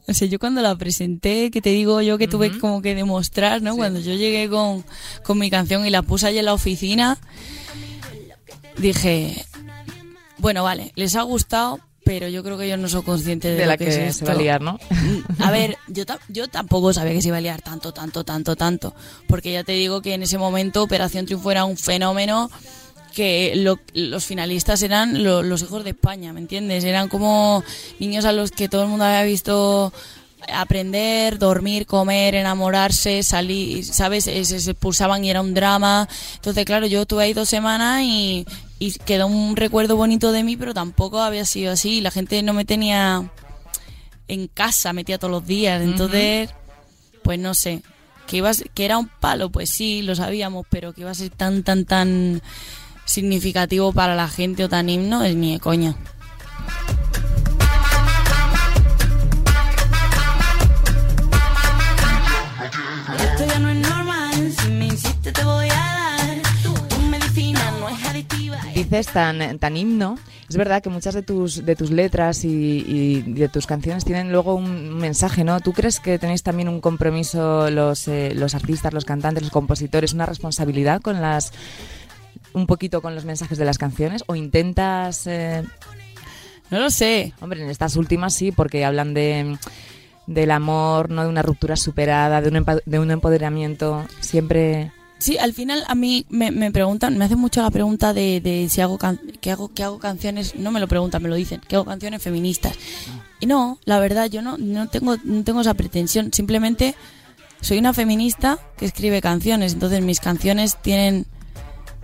[0.09, 2.59] O sea, yo cuando la presenté, que te digo yo que tuve Ujú.
[2.61, 3.77] como que demostrar, ¿no?
[3.77, 4.83] Cuando yo llegué con,
[5.23, 7.19] con mi canción y la puse allí en la oficina,
[8.79, 9.45] dije,
[10.39, 11.79] bueno, vale, les ha gustado,
[12.09, 13.97] pero yo creo que ellos no son conscientes de, De lo la que, que, es
[13.97, 14.25] se esto.
[14.25, 14.79] va a liar, ¿no?
[15.41, 18.95] A ver, yo, yo tampoco sabía que se iba a liar tanto, tanto, tanto, tanto.
[19.27, 22.51] Porque ya te digo que en ese momento Operación Triunfo era un fenómeno
[23.15, 26.83] que lo- los finalistas eran lo- los hijos de España, ¿me entiendes?
[26.85, 27.63] Eran como
[27.99, 29.93] niños a los que todo el mundo había visto
[30.53, 34.25] aprender, dormir, comer, enamorarse, salir, ¿sabes?
[34.25, 36.09] Se, se expulsaban y era un drama.
[36.37, 38.47] Entonces, claro, yo estuve ahí dos semanas y,
[38.79, 42.01] y quedó un recuerdo bonito de mí, pero tampoco había sido así.
[42.01, 43.29] La gente no me tenía
[44.29, 45.83] en casa, metía todos los días.
[45.83, 46.51] Entonces,
[47.23, 47.83] pues no sé.
[48.27, 51.11] Que, iba a ser- que era un palo, pues sí, lo sabíamos, pero que iba
[51.11, 52.43] a ser tan, tan, tan
[53.07, 55.97] significativo para la gente o tan himno, es ni de coña.
[63.19, 65.58] Esto ya no es normal, si me insiste te voy
[69.13, 70.19] tan, tan himno.
[70.49, 74.33] Es verdad que muchas de tus, de tus letras y, y de tus canciones tienen
[74.33, 75.61] luego un mensaje, ¿no?
[75.61, 80.13] ¿Tú crees que tenéis también un compromiso los, eh, los artistas, los cantantes, los compositores,
[80.13, 81.53] una responsabilidad con las
[82.55, 85.63] un poquito con los mensajes de las canciones o intentas eh,
[86.71, 87.35] No lo sé.
[87.41, 89.59] Hombre, en estas últimas sí, porque hablan de
[90.27, 94.05] del amor, no de una ruptura superada, de un, de un empoderamiento.
[94.21, 98.41] Siempre Sí, al final a mí me, me preguntan, me hacen mucho la pregunta de,
[98.41, 98.99] de si hago,
[99.41, 102.23] que hago que hago canciones, no me lo preguntan, me lo dicen, que hago canciones
[102.23, 102.77] feministas.
[103.41, 106.95] Y no, la verdad, yo no, no tengo no tengo esa pretensión, simplemente
[107.61, 111.27] soy una feminista que escribe canciones, entonces mis canciones tienen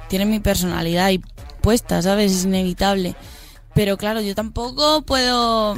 [0.08, 1.22] tienen mi personalidad y
[1.60, 2.32] puesta, ¿sabes?
[2.32, 3.14] Es inevitable.
[3.74, 5.76] Pero claro, yo tampoco puedo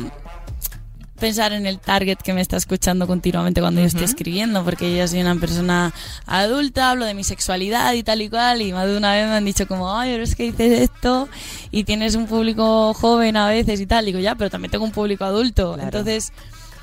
[1.19, 5.07] pensar en el target que me está escuchando continuamente cuando yo esté escribiendo, porque yo
[5.09, 5.93] soy una persona
[6.27, 9.35] adulta, hablo de mi sexualidad y tal y cual, y más de una vez me
[9.35, 11.29] han dicho como, ay, pero es que dices esto
[11.71, 14.05] y tienes un público joven a veces y tal.
[14.07, 15.75] Digo, ya, pero también tengo un público adulto.
[15.75, 15.87] Claro.
[15.87, 16.33] Entonces,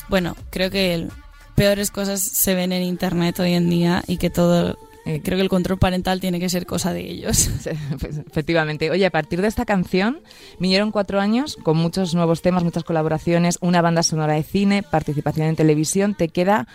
[0.10, 1.12] bueno, creo que el-
[1.56, 4.78] peores cosas se ven en internet hoy en día y que todo...
[5.06, 7.50] eh, creo que el control parental tiene que ser cosa de ellos.
[7.64, 8.92] Sí, pues, Efectivamente.
[8.92, 10.22] Oye, a partir de esta canción
[10.60, 15.48] vinieron cuatro años con muchos nuevos temas, muchas colaboraciones, una banda sonora de cine, participación
[15.48, 16.16] en televisión.
[16.16, 16.68] ¿Te queda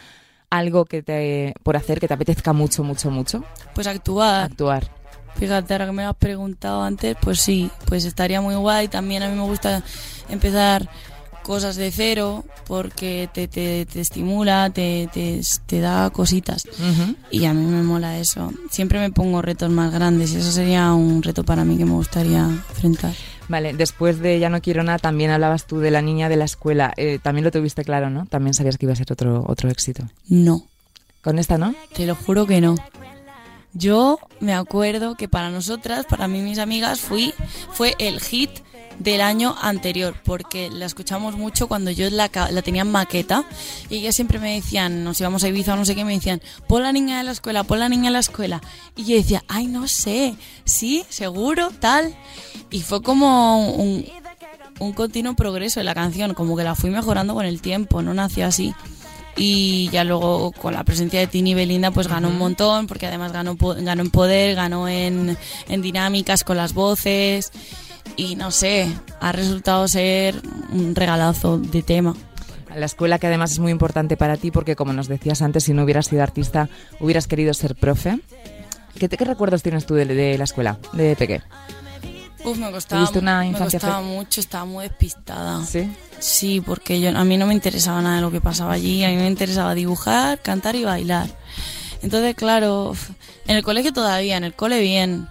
[0.50, 3.44] algo que te por hacer que te apetezca mucho, mucho, mucho?
[3.74, 4.44] Pues actuar.
[4.50, 4.90] Actuar.
[5.36, 8.88] Fíjate, ahora que me lo has preguntado antes, pues sí, pues estaría muy guay.
[8.88, 9.82] También a mí me gusta
[10.28, 10.88] empezar
[11.48, 16.66] cosas de cero porque te, te, te estimula, te, te, te da cositas.
[16.66, 17.14] Ujú.
[17.30, 18.52] Y a mí me mola eso.
[18.70, 21.92] Siempre me pongo retos más grandes y eso sería un reto para mí que me
[21.92, 23.14] gustaría enfrentar.
[23.48, 26.44] Vale, después de Ya no quiero nada, también hablabas tú de la niña de la
[26.44, 26.92] escuela.
[26.98, 28.26] Eh, también lo tuviste claro, ¿no?
[28.26, 30.04] También sabías que iba a ser otro, otro éxito.
[30.28, 30.66] No,
[31.22, 31.74] Con esta, ¿no?
[31.94, 32.74] te lo juro que no.
[33.72, 37.32] Yo me acuerdo que para nosotras, para mí y mis amigas, fui,
[37.72, 38.50] fue el hit
[38.98, 43.44] del año anterior, porque la escuchamos mucho cuando yo la, la tenía en maqueta
[43.88, 46.42] y ellas siempre me decían, nos íbamos a Ibiza o no sé qué, me decían,
[46.66, 48.60] pon la niña de la escuela, pon la niña de la escuela.
[48.96, 50.34] Y yo decía, ay, no sé,
[50.64, 52.14] sí, seguro, tal.
[52.70, 54.04] Y fue como un,
[54.80, 58.14] un continuo progreso de la canción, como que la fui mejorando con el tiempo, no
[58.14, 58.74] nació así.
[59.36, 63.06] Y ya luego con la presencia de Tini y Belinda pues ganó un montón, porque
[63.06, 67.52] además ganó, ganó en poder, ganó en, en dinámicas con las voces.
[68.16, 68.88] Y no sé,
[69.20, 70.40] ha resultado ser
[70.72, 72.14] un regalazo de tema.
[72.74, 75.72] La escuela que además es muy importante para ti porque, como nos decías antes, si
[75.72, 76.68] no hubieras sido artista,
[77.00, 78.20] hubieras querido ser profe.
[78.98, 81.40] ¿Qué, te- qué recuerdos tienes tú de, de la escuela, de peque?
[82.44, 85.64] Uf, me costaba, ¿Tuviste una me costaba mucho, estaba muy despistada.
[85.64, 85.90] Sí.
[86.20, 89.08] Sí, porque yo, a mí no me interesaba nada de lo que pasaba allí, a
[89.08, 91.28] mí me interesaba dibujar, cantar y bailar.
[92.02, 92.92] Entonces, claro,
[93.46, 95.26] en el colegio todavía, en el cole bien,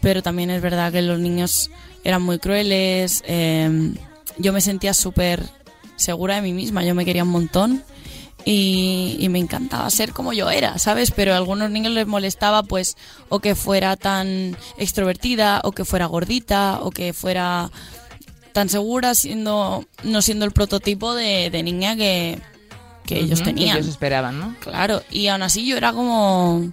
[0.00, 1.70] pero también es verdad que los niños
[2.04, 3.94] eran muy crueles, eh,
[4.38, 5.42] yo me sentía súper
[5.96, 7.82] segura de mí misma, yo me quería un montón
[8.44, 11.10] y, y me encantaba ser como yo era, ¿sabes?
[11.10, 12.96] Pero a algunos niños les molestaba pues
[13.28, 17.70] o que fuera tan extrovertida o que fuera gordita o que fuera
[18.52, 22.40] tan segura siendo no siendo el prototipo de, de niña que,
[23.04, 23.76] que ellos tenían.
[23.76, 24.54] Ellos esperaban, ¿no?
[24.60, 26.72] Claro, y aún así yo era como,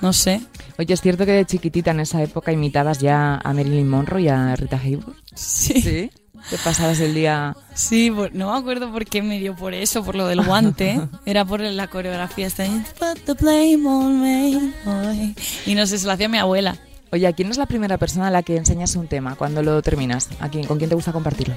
[0.00, 0.40] no sé.
[0.78, 4.28] Oye, ¿es cierto que de chiquitita en esa época imitabas ya a Marilyn Monroe y
[4.28, 5.16] a Rita Hayworth?
[5.34, 6.10] Sí, Sí.
[6.48, 7.54] Te pasabas el día...
[7.74, 10.98] sí, por- no me acuerdo por qué me dio por eso, por lo del guante.
[11.26, 12.64] Era por la coreografía esta.
[12.98, 15.34] Put the blame on me, boy.
[15.66, 16.78] Y no sé, se lo hacía mi abuela.
[17.12, 19.82] Oye, ¿a quién es la primera persona a la que enseñas un tema cuando lo
[19.82, 20.30] terminas?
[20.40, 21.56] ¿A quién, ¿Con quién te gusta compartirlo?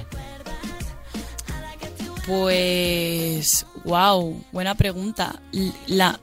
[2.26, 5.40] Pues, wow, buena pregunta.
[5.86, 6.18] La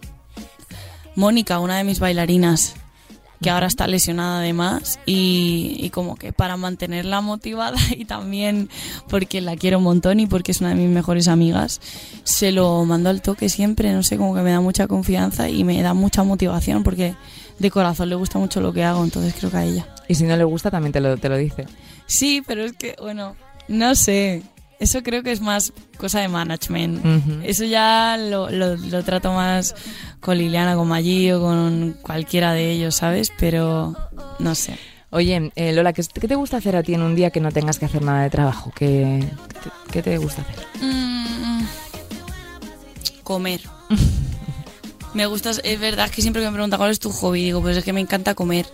[1.15, 2.75] Mónica, una de mis bailarinas,
[3.41, 8.69] que ahora está lesionada además, y, y como que para mantenerla motivada y también
[9.09, 11.81] porque la quiero un montón y porque es una de mis mejores amigas,
[12.23, 15.63] se lo mando al toque siempre, no sé, como que me da mucha confianza y
[15.63, 17.15] me da mucha motivación porque
[17.57, 19.87] de corazón le gusta mucho lo que hago, entonces creo que a ella.
[20.07, 21.65] Y si no le gusta, también te lo, te lo dice.
[22.05, 23.35] Sí, pero es que, bueno,
[23.67, 24.43] no sé.
[24.81, 27.05] Eso creo que es más cosa de management.
[27.45, 29.75] Eso ya lo, lo, lo trato más
[30.19, 33.31] con Liliana, con Maggi o con cualquiera de ellos, ¿sabes?
[33.39, 33.95] Pero
[34.39, 34.77] no sé.
[35.11, 37.51] Oye, eh, Lola, ¿qué, qué te gusta hacer a ti en un día que no
[37.51, 38.71] tengas que hacer nada de trabajo?
[38.75, 40.65] ¿Qué, qué te- qué te gusta hacer?
[40.81, 41.65] Mm,
[43.23, 43.61] comer.
[45.13, 47.77] me gusta, es verdad que siempre que me preguntan cuál es tu hobby, digo, pues
[47.77, 48.65] es que me encanta comer.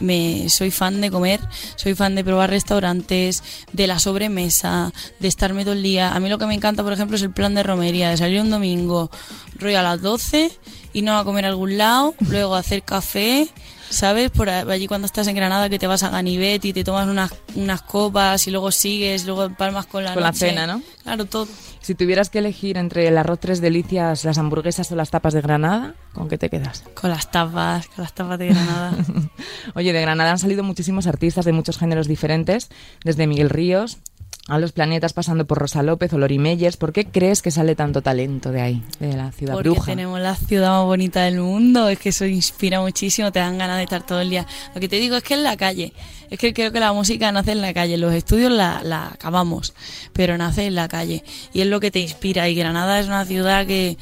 [0.00, 1.40] Me, soy fan de comer,
[1.76, 6.14] soy fan de probar restaurantes, de la sobremesa, de estarme todo el día.
[6.14, 8.40] A mí lo que me encanta, por ejemplo, es el plan de romería, de salir
[8.40, 9.10] un domingo,
[9.58, 10.50] rollo a las 12,
[10.92, 13.48] irnos a comer a algún lado, luego hacer café,
[13.94, 14.30] ¿sabes?
[14.30, 17.32] Por allí cuando estás en Granada que te vas a Ganivet y te tomas unas,
[17.54, 20.82] unas copas y luego sigues, luego palmas con la Con la cena, ¿no?
[21.02, 21.48] Claro, todo.
[21.80, 25.42] Si tuvieras que elegir entre el arroz tres delicias, las hamburguesas o las tapas de
[25.42, 26.82] Granada, ¿con qué te quedas?
[26.94, 28.96] Con las tapas, con las tapas de Granada.
[29.74, 32.70] Oye, de Granada han salido muchísimos artistas de muchos géneros diferentes,
[33.04, 33.98] desde Miguel Ríos
[34.46, 36.76] a los planetas pasando por Rosa López o Lori Meyers.
[36.76, 39.86] ¿Por qué crees que sale tanto talento de ahí, de la ciudad Porque bruja?
[39.86, 43.78] tenemos la ciudad más bonita del mundo, es que eso inspira muchísimo, te dan ganas
[43.78, 44.46] de estar todo el día.
[44.74, 45.94] Lo que te digo es que en la calle,
[46.30, 49.72] es que creo que la música nace en la calle, los estudios la, la acabamos,
[50.12, 52.48] pero nace en la calle y es lo que te inspira.
[52.48, 53.96] Y Granada es una ciudad que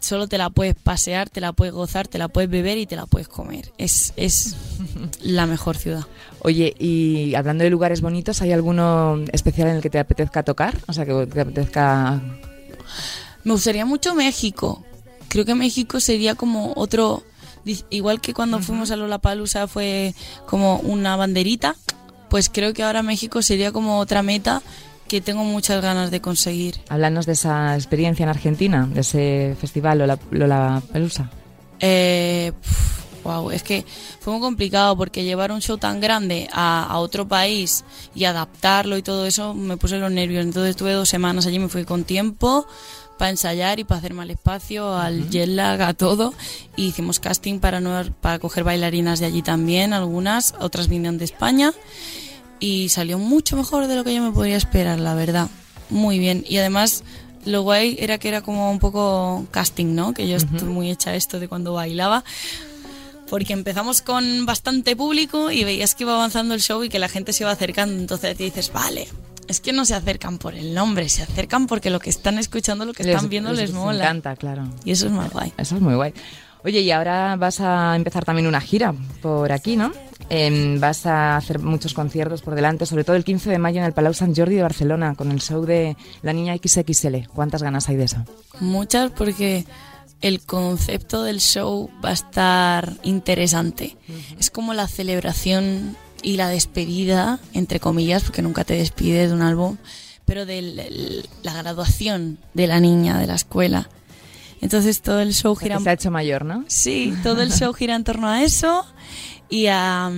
[0.00, 2.96] solo te la puedes pasear, te la puedes gozar, te la puedes beber y te
[2.96, 3.72] la puedes comer.
[3.76, 4.56] Es, es
[5.22, 6.06] la mejor ciudad.
[6.46, 10.78] Oye, y hablando de lugares bonitos, ¿hay alguno especial en el que te apetezca tocar?
[10.86, 12.20] O sea, que te apetezca...
[13.42, 14.84] Me gustaría mucho México.
[15.26, 17.24] Creo que México sería como otro.
[17.90, 20.14] Igual que cuando fuimos a Lollapalooza fue
[20.46, 21.74] como una banderita,
[22.30, 24.62] pues creo que ahora México sería como otra meta
[25.08, 26.76] que tengo muchas ganas de conseguir.
[26.90, 31.28] Háblanos de esa experiencia en Argentina, de ese festival Lola, Lola Pelusa.
[31.80, 32.52] Eh,
[33.26, 33.84] wow, es que
[34.20, 37.84] fue muy complicado porque llevar un show tan grande a, a otro país
[38.14, 40.44] y adaptarlo y todo eso me puse los nervios.
[40.44, 42.66] Entonces estuve dos semanas allí, me fui con tiempo
[43.16, 46.34] para ensayar y para hacer mal espacio, al jet lag, a todo.
[46.76, 51.24] Y hicimos casting para, nuevas, para coger bailarinas de allí también, algunas, otras vinieron de
[51.24, 51.72] España.
[52.58, 55.48] Y salió mucho mejor de lo que yo me podría esperar, la verdad.
[55.90, 56.44] Muy bien.
[56.48, 57.04] Y además,
[57.44, 60.12] lo guay era que era como un poco casting, ¿no?
[60.12, 62.24] Que yo estoy muy hecha esto de cuando bailaba.
[63.28, 67.08] Porque empezamos con bastante público y veías que iba avanzando el show y que la
[67.08, 67.98] gente se iba acercando.
[67.98, 69.08] Entonces te dices, vale,
[69.48, 72.84] es que no se acercan por el nombre, se acercan porque lo que están escuchando,
[72.84, 74.04] lo que están viendo les, mola.
[74.04, 74.68] encanta, claro.
[74.84, 75.52] Y eso es más guay.
[75.56, 76.12] Eso es muy guay.
[76.64, 79.92] Oye, y ahora vas a empezar también una gira por aquí, ¿no?
[80.28, 83.84] Em, vas a hacer muchos conciertos por delante, sobre todo el 15 de mayo en
[83.84, 87.28] el Palau Sant Jordi de Barcelona, con el show de La Niña XXL.
[87.32, 88.24] ¿Cuántas ganas hay de eso?
[88.58, 89.64] Muchas porque
[90.20, 93.96] el concepto del show va a estar interesante.
[94.38, 99.42] Es como la celebración y la despedida, entre comillas, porque nunca te despides de un
[99.42, 99.76] álbum,
[100.24, 103.88] pero de la graduación de la niña de la escuela.
[104.60, 105.76] Entonces todo el show gira...
[105.76, 106.64] Que se ha hecho mayor, ¿no?
[106.66, 108.86] Sí, todo el show gira en torno a eso
[109.48, 110.10] y, a,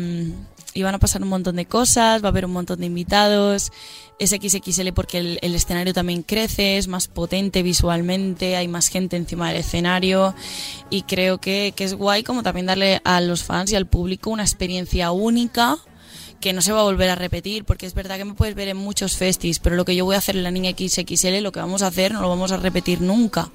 [0.74, 3.72] y van a pasar un montón de cosas, va a haber un montón de invitados.
[4.18, 9.16] Es XXL porque el, el escenario también crece, es más potente visualmente, hay más gente
[9.16, 10.34] encima del escenario
[10.90, 14.30] y creo que, que es guay como también darle a los fans y al público
[14.30, 15.76] una experiencia única
[16.40, 18.68] que no se va a volver a repetir, porque es verdad que me puedes ver
[18.68, 21.50] en muchos festis, pero lo que yo voy a hacer en la niña XXL, lo
[21.52, 23.50] que vamos a hacer, no lo vamos a repetir nunca.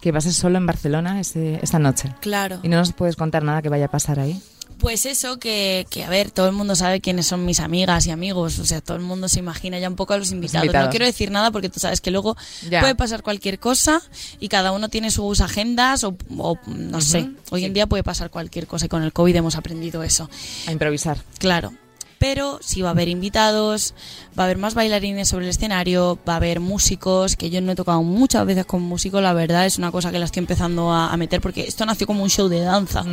[0.00, 2.12] Que vas a ser solo en Barcelona ese- esta noche.
[2.20, 2.58] Claro.
[2.62, 4.40] Y no nos puedes contar nada que vaya a pasar ahí.
[4.78, 8.10] Pues eso, que, que a ver, todo el mundo sabe quiénes son mis amigas y
[8.10, 10.64] amigos, o sea, todo el mundo se imagina ya un poco a los invitados.
[10.64, 10.86] invitados.
[10.86, 12.36] No quiero decir nada porque tú sabes que luego
[12.68, 12.80] Ya.
[12.80, 14.02] puede pasar cualquier cosa
[14.40, 18.30] y cada uno tiene sus agendas o, o no sé, hoy en día puede pasar
[18.30, 20.28] cualquier cosa y con el COVID hemos aprendido eso.
[20.66, 21.18] A improvisar.
[21.38, 21.72] Claro.
[22.18, 23.94] Pero sí va a haber invitados,
[24.38, 27.72] va a haber más bailarines sobre el escenario, va a haber músicos, que yo no
[27.72, 30.90] he tocado muchas veces con músicos, la verdad es una cosa que la estoy empezando
[30.90, 33.04] a, a meter porque esto nació como un show de danza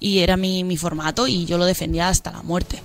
[0.00, 2.82] y era mi, mi formato y yo lo defendía hasta la muerte.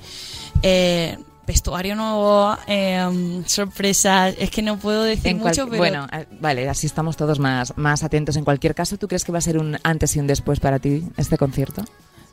[0.61, 6.27] Eh, vestuario nuevo, eh, sorpresas, es que no puedo decir En mucho, pero Bueno, eh,
[6.41, 8.35] vale, así estamos todos más, más atentos.
[8.35, 10.79] En cualquier caso, ¿tú crees que va a ser un antes y un después para
[10.79, 11.85] ti este concierto?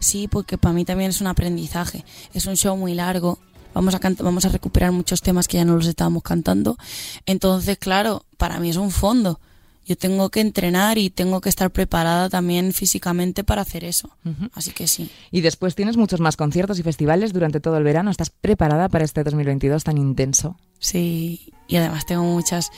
[0.05, 2.05] Sí, porque para mí también es un aprendizaje.
[2.33, 3.39] Es un show muy largo.
[3.75, 6.77] Vamos a, vamos a recuperar muchos temas que ya no los estábamos cantando.
[7.27, 9.41] Entonces, claro, para mí es un fondo.
[9.87, 14.11] Yo tengo que entrenar y tengo que estar preparada también físicamente para hacer eso.
[14.55, 15.11] Así que sí.
[15.31, 18.11] Y después tienes muchos más conciertos y festivales durante todo el verano.
[18.11, 20.57] ¿Estás preparada para este 2022 tan intenso?
[20.85, 22.71] Sí, y además tengo muchas,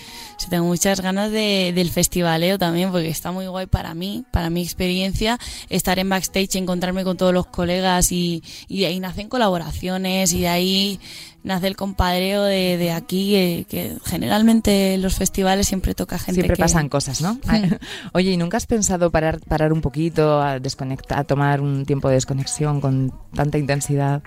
[0.48, 4.62] tengo muchas ganas de, del festivaleo también, porque está muy guay para mí, para mi
[4.62, 10.32] experiencia, estar en backstage, encontrarme con todos los colegas y, y de ahí nacen colaboraciones
[10.32, 11.00] y de ahí
[11.42, 16.34] nace el compadreo de, de aquí, eh, que generalmente en los festivales siempre toca gente
[16.42, 17.40] Siempre que- pasan cosas, ¿no?
[18.12, 22.06] Oye, ¿y nunca has pensado parar, parar un poquito, a desconectar, a tomar un tiempo
[22.08, 24.22] de desconexión con tanta intensidad?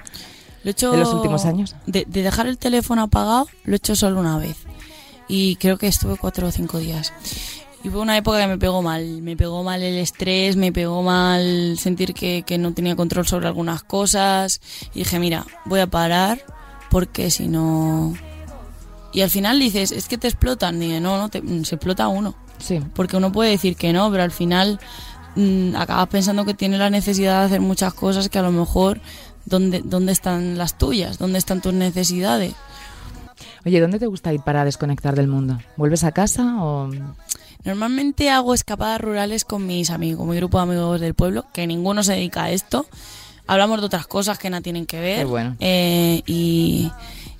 [0.63, 1.75] Lo he hecho de los últimos años?
[1.85, 4.57] De, de dejar el teléfono apagado, lo he hecho solo una vez.
[5.27, 7.13] Y creo que estuve cuatro o cinco días.
[7.83, 9.21] Y fue una época que me pegó mal.
[9.21, 13.47] Me pegó mal el estrés, me pegó mal sentir que, que no tenía control sobre
[13.47, 14.59] algunas cosas.
[14.93, 16.43] Y dije, mira, voy a parar
[16.89, 18.13] porque si no...
[19.13, 20.79] Y al final dices, es que te explotan.
[20.79, 22.35] Dije, no, no, te- se explota uno.
[22.57, 22.79] Sí.
[22.93, 24.79] Porque uno puede decir que no, pero al final
[25.35, 28.99] mm, acabas pensando que tiene la necesidad de hacer muchas cosas que a lo mejor,
[29.49, 31.17] ¿dónde, dónde están las tuyas?
[31.17, 32.53] ¿Dónde están tus necesidades?
[33.65, 35.59] Oye, ¿dónde te gusta ir para desconectar del mundo?
[35.75, 36.89] ¿Vuelves a casa o...?
[37.65, 42.03] Normalmente hago escapadas rurales con mis amigos, mi grupo de amigos del pueblo, que ninguno
[42.03, 42.85] se dedica a esto.
[43.47, 45.19] Hablamos de otras cosas que no tienen que ver.
[45.19, 45.57] Qué bueno.
[45.59, 46.89] Eh, y,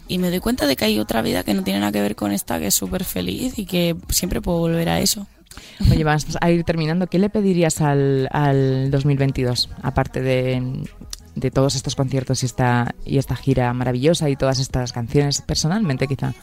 [0.10, 2.18] y me doy cuenta de que hay otra vida que no tiene nada que ver
[2.18, 5.26] con esta, que es súper feliz y que siempre puedo volver a eso.
[5.90, 7.08] Oye, vamos a ir terminando.
[7.08, 9.70] ¿Qué le pedirías al, al 2022?
[9.82, 10.84] Aparte de,
[11.36, 16.08] de todos estos conciertos y esta, y esta gira maravillosa y todas estas canciones, personalmente
[16.08, 16.34] quizá.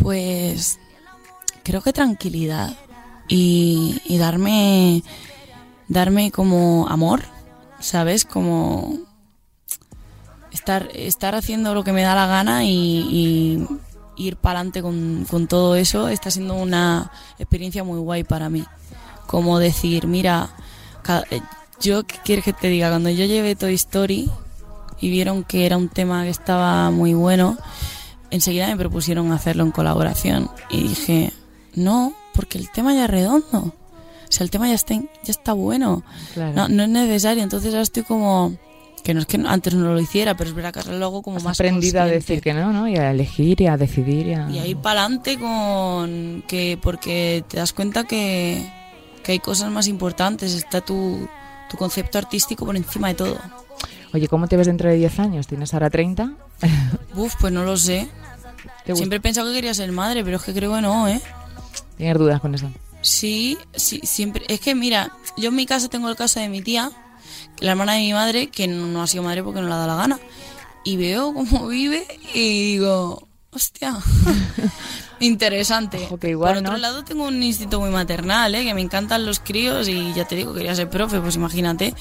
[0.00, 0.78] Pues
[1.62, 2.76] creo que tranquilidad
[3.28, 5.02] y, darme
[5.88, 7.22] darme como amor,
[7.80, 8.24] ¿sabes?
[8.24, 8.98] Como
[10.52, 13.66] estar, estar haciendo lo que me da la gana y, y
[14.18, 18.64] ir para adelante con, con todo eso está siendo una experiencia muy guay para mí.
[19.26, 20.50] Como decir, mira,
[21.30, 21.40] eh,
[21.80, 22.88] yo, ¿qué quieres que te diga?
[22.90, 24.30] Cuando yo llevé Toy Story
[25.00, 27.56] y vieron que era un tema que estaba muy bueno,
[28.30, 30.50] enseguida me propusieron hacerlo en colaboración.
[30.70, 31.32] Y dije,
[31.74, 33.74] no, porque el tema ya es redondo.
[34.28, 36.02] O sea, el tema ya está, ya está bueno.
[36.34, 36.52] Claro.
[36.54, 37.42] No, no es necesario.
[37.42, 38.56] Entonces ahora estoy como...
[39.04, 41.22] Que no es que antes no lo hiciera, pero es verdad que ahora lo hago
[41.22, 42.88] como Has más aprendido a decir que no, ¿no?
[42.88, 44.50] Y a elegir y a decidir y a...
[44.50, 48.68] Y ahí para adelante con que porque te das cuenta que,
[49.22, 51.26] que hay cosas más importantes, está tu,
[51.68, 53.38] tu concepto artístico por encima de todo.
[54.12, 55.46] Oye, ¿cómo te ves dentro de 10 años?
[55.46, 56.32] ¿Tienes ahora 30?
[57.14, 58.08] Uf, pues no lo sé.
[58.94, 61.20] Siempre he pensado que quería ser madre, pero es que creo que no, ¿eh?
[61.96, 62.70] ¿Tienes dudas con eso?
[63.02, 64.44] Sí, sí, siempre.
[64.48, 66.90] Es que mira, yo en mi casa tengo el caso de mi tía,
[67.60, 69.76] la hermana de mi madre, que no, no ha sido madre porque no le ha
[69.76, 70.18] dado la gana.
[70.84, 73.94] Y veo cómo vive y digo, hostia,
[75.20, 75.98] interesante.
[76.04, 76.78] Ojo, que igual, Por otro ¿no?
[76.78, 78.64] lado, tengo un instinto muy maternal, ¿eh?
[78.64, 81.94] que me encantan los críos y ya te digo, quería ser profe, pues imagínate.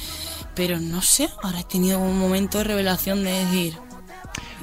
[0.55, 3.77] Pero no sé, ahora he tenido un momento de revelación de decir.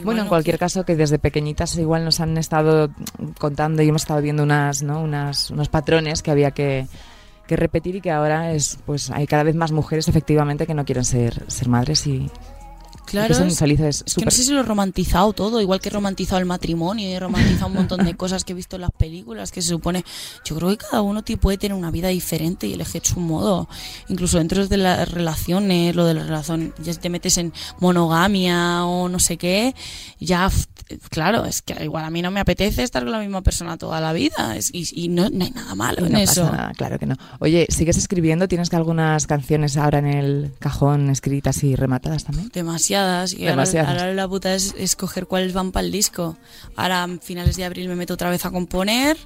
[0.03, 2.91] Bueno, en no cualquier caso, que desde pequeñitas igual nos han estado
[3.39, 5.01] contando y hemos estado viendo unas, ¿no?
[5.01, 6.89] unas, unos patrones que había que,
[7.47, 10.85] que repetir y que ahora es, pues hay cada vez más mujeres efectivamente que no
[10.85, 12.31] quieren ser, ser madres y
[13.15, 13.55] Claro, es-.
[14.07, 17.09] Es que no sé si lo he romantizado todo, igual que he romantizado el matrimonio
[17.09, 19.69] y he romantizado un montón de cosas que he visto en las películas, que se
[19.69, 20.05] supone,
[20.45, 23.69] yo creo que cada uno puede tener una vida diferente y elegir su modo,
[24.09, 28.85] incluso dentro de las relaciones, lo de la relación, ya si te metes en monogamia
[28.85, 29.75] o no sé qué,
[30.21, 30.51] ya,
[31.11, 34.01] claro, es que igual a mí no me apetece estar con la misma persona toda
[34.01, 36.43] la vida es- y, y no, no hay nada malo y en no eso.
[36.45, 37.17] pasa nada, claro que no.
[37.41, 38.49] Oye, ¿sigues escribiendo?
[38.49, 42.51] ¿Tienes que algunas canciones ahora en el cajón escritas y rematadas también?
[43.05, 43.33] Demasiadas.
[43.33, 44.01] Y ahora- Demasiadas.
[44.03, 46.37] Ahora, la puta es escoger cuáles van para el disco.
[46.77, 49.17] Ahora a finales de abril me meto otra vez a componer.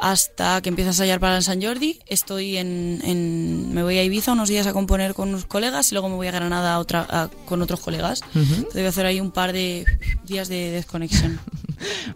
[0.00, 2.00] Hasta que empiezo a ensayar para el San Jordi.
[2.08, 5.94] Estoy en, en- Me voy a Ibiza unos días a componer con unos colegas y
[5.94, 8.20] luego me voy a Granada a otra, a- con otros colegas.
[8.34, 9.84] Entonces voy a hacer ahí un par de
[10.24, 11.38] días de desconexión.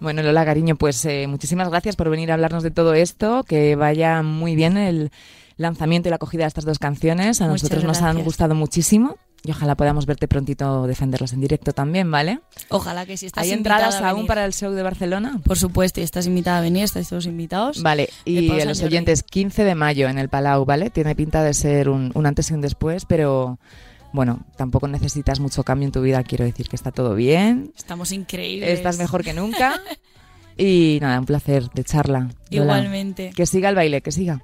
[0.01, 3.43] Bueno, Lola, cariño, pues eh, muchísimas gracias por venir a hablarnos de todo esto.
[3.43, 5.11] Que vaya muy bien el
[5.57, 7.41] lanzamiento y la acogida de estas dos canciones.
[7.41, 9.17] A Muchas nosotros nos han gustado muchísimo
[9.47, 12.41] y ojalá podamos verte prontito defenderlas en directo también, ¿vale?
[12.69, 14.29] Ojalá que si estás ¿Hay entradas a aún venir.
[14.29, 15.41] para el show de Barcelona?
[15.45, 17.83] Por supuesto, y estás invitada a venir, estáis todos invitados.
[17.83, 18.95] Vale, y a los Jordi.
[18.95, 20.91] oyentes, 15 de mayo en el Palau, ¿vale?
[20.91, 23.59] Tiene pinta de ser un, un antes y un después, pero
[24.13, 28.13] bueno, tampoco necesitas mucho cambio en tu vida, quiero decir que está todo bien, Estamos
[28.13, 28.71] increíbles.
[28.71, 29.81] estás mejor que nunca
[30.57, 32.29] y nada, un placer de charla.
[32.51, 33.31] Igualmente.
[33.37, 34.41] Que siga el baile, que siga.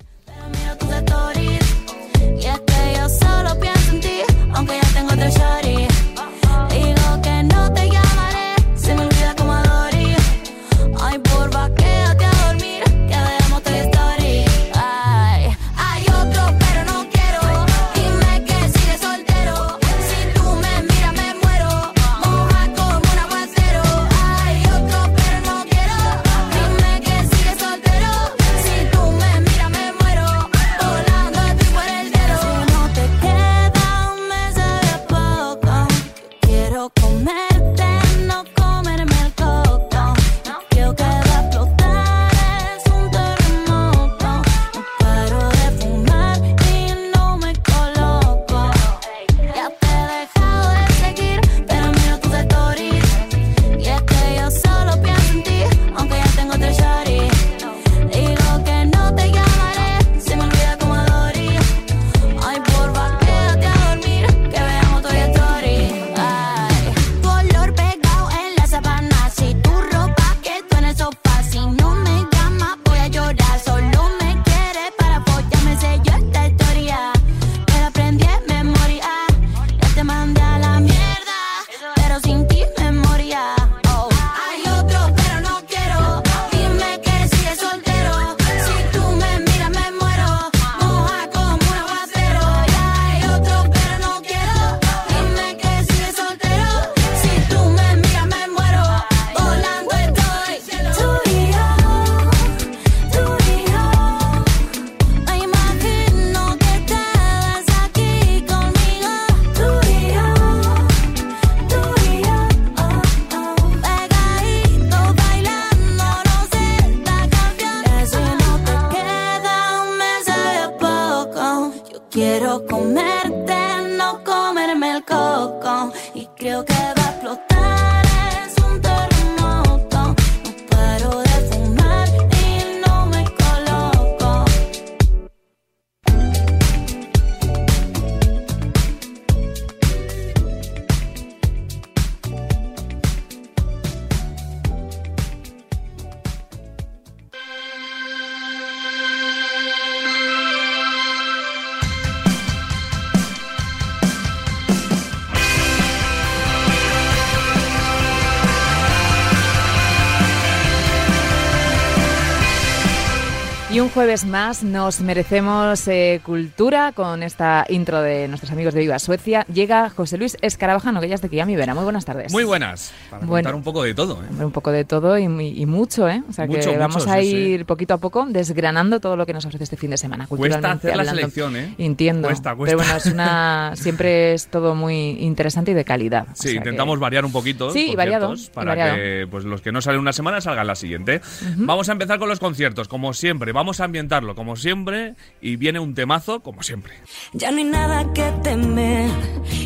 [164.13, 169.47] Jueves más nos merecemos eh, cultura con esta intro de nuestros amigos de Viva Suecia.
[169.51, 171.75] Llega José Luis Escarabajano, que ya es de Kiami Vera.
[171.75, 172.31] Muy buenas tardes.
[172.31, 172.93] Muy buenas.
[173.09, 173.47] Para Bueno.
[173.49, 174.23] contar un poco de todo.
[174.23, 174.45] ¿eh?
[174.45, 176.23] Un poco de todo y, y mucho, ¿eh?
[176.29, 179.25] O sea que Mucho, mucho, vamos a sí, ir poquito a poco desgranando todo lo
[179.25, 180.27] que nos ofrece este fin de semana.
[180.27, 181.21] Cuesta culturalmente hacer la hablando.
[181.21, 181.75] selección, ¿eh?
[181.79, 182.29] Entiendo.
[182.29, 182.77] Cuesta, cuesta.
[182.77, 186.27] Pero bueno, es una, siempre es todo muy interesante y de calidad.
[186.31, 187.71] O Sí, sea intentamos que- variar un poquito.
[187.71, 188.97] Sí, variado, Para variado.
[188.97, 191.23] que pues, los que no salen una semana salgan la siguiente.
[191.57, 193.53] Vamos a empezar con los conciertos, como siempre.
[193.53, 195.15] Vamos a ambientarlo, como siempre.
[195.41, 196.95] Y viene un temazo, como siempre.
[197.33, 199.11] Ya no hay nada que temer.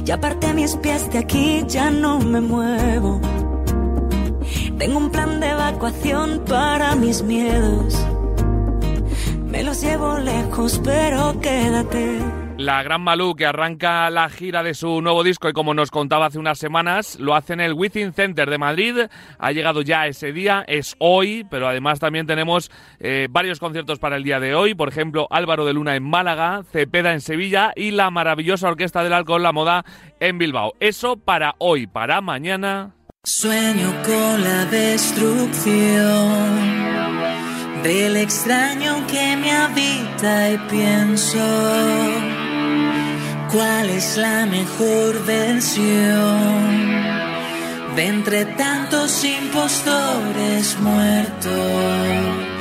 [0.04, 3.20] Ya aparté mis pies de aquí, ya no me muevo.
[4.78, 8.06] Tengo un plan de evacuación para mis miedos.
[9.46, 12.45] Me los llevo lejos, pero quédate.
[12.58, 16.24] La Gran Malú, que arranca la gira de su nuevo disco y como nos contaba
[16.26, 18.96] hace unas semanas, lo hace en el Within Center de Madrid.
[19.38, 24.16] Ha llegado ya ese día, es hoy, pero además también tenemos eh, varios conciertos para
[24.16, 24.74] el día de hoy.
[24.74, 29.12] Por ejemplo, Álvaro de Luna en Málaga, Cepeda en Sevilla y la maravillosa Orquesta del
[29.12, 29.84] Alcohol La Moda
[30.18, 30.72] en Bilbao.
[30.80, 32.94] Eso para hoy, para mañana.
[33.22, 35.66] Sueño con la destrucción
[37.82, 42.35] del extraño que me habita y pienso
[43.56, 46.86] cuál es la mejor versión
[47.96, 52.55] de entre tantos impostores muertos.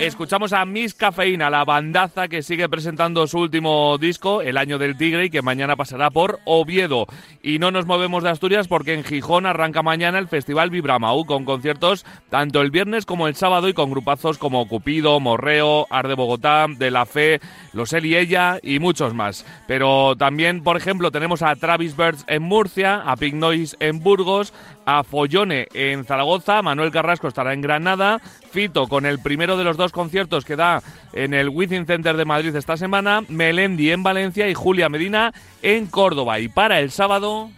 [0.00, 4.96] Escuchamos a Miss Cafeína, la bandaza que sigue presentando su último disco, El Año del
[4.96, 7.06] Tigre, y que mañana pasará por Oviedo.
[7.42, 11.44] Y no nos movemos de Asturias porque en Gijón arranca mañana el Festival Vibramau, con
[11.44, 16.14] conciertos tanto el viernes como el sábado y con grupazos como Cupido, Morreo, Ar de
[16.14, 17.40] Bogotá, De La Fe,
[17.74, 19.44] Los Él y Ella y muchos más.
[19.66, 24.54] Pero también, por ejemplo, tenemos a Travis Birds en Murcia, a Pink Noise en Burgos,
[24.86, 28.20] a Follone en Zaragoza, Manuel Carrasco estará en Granada,
[28.50, 30.82] Fito con el primero de los dos conciertos que da
[31.12, 35.86] en el Within Center de Madrid esta semana, Melendi en Valencia y Julia Medina en
[35.86, 36.38] Córdoba.
[36.38, 37.50] Y para el sábado...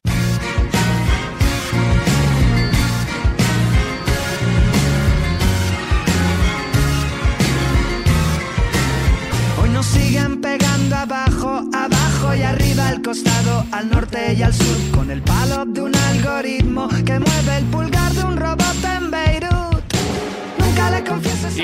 [13.09, 17.65] costado, al norte y al sur, con el palo de un algoritmo que mueve el
[17.65, 19.48] pulgar de un robot en Beirut.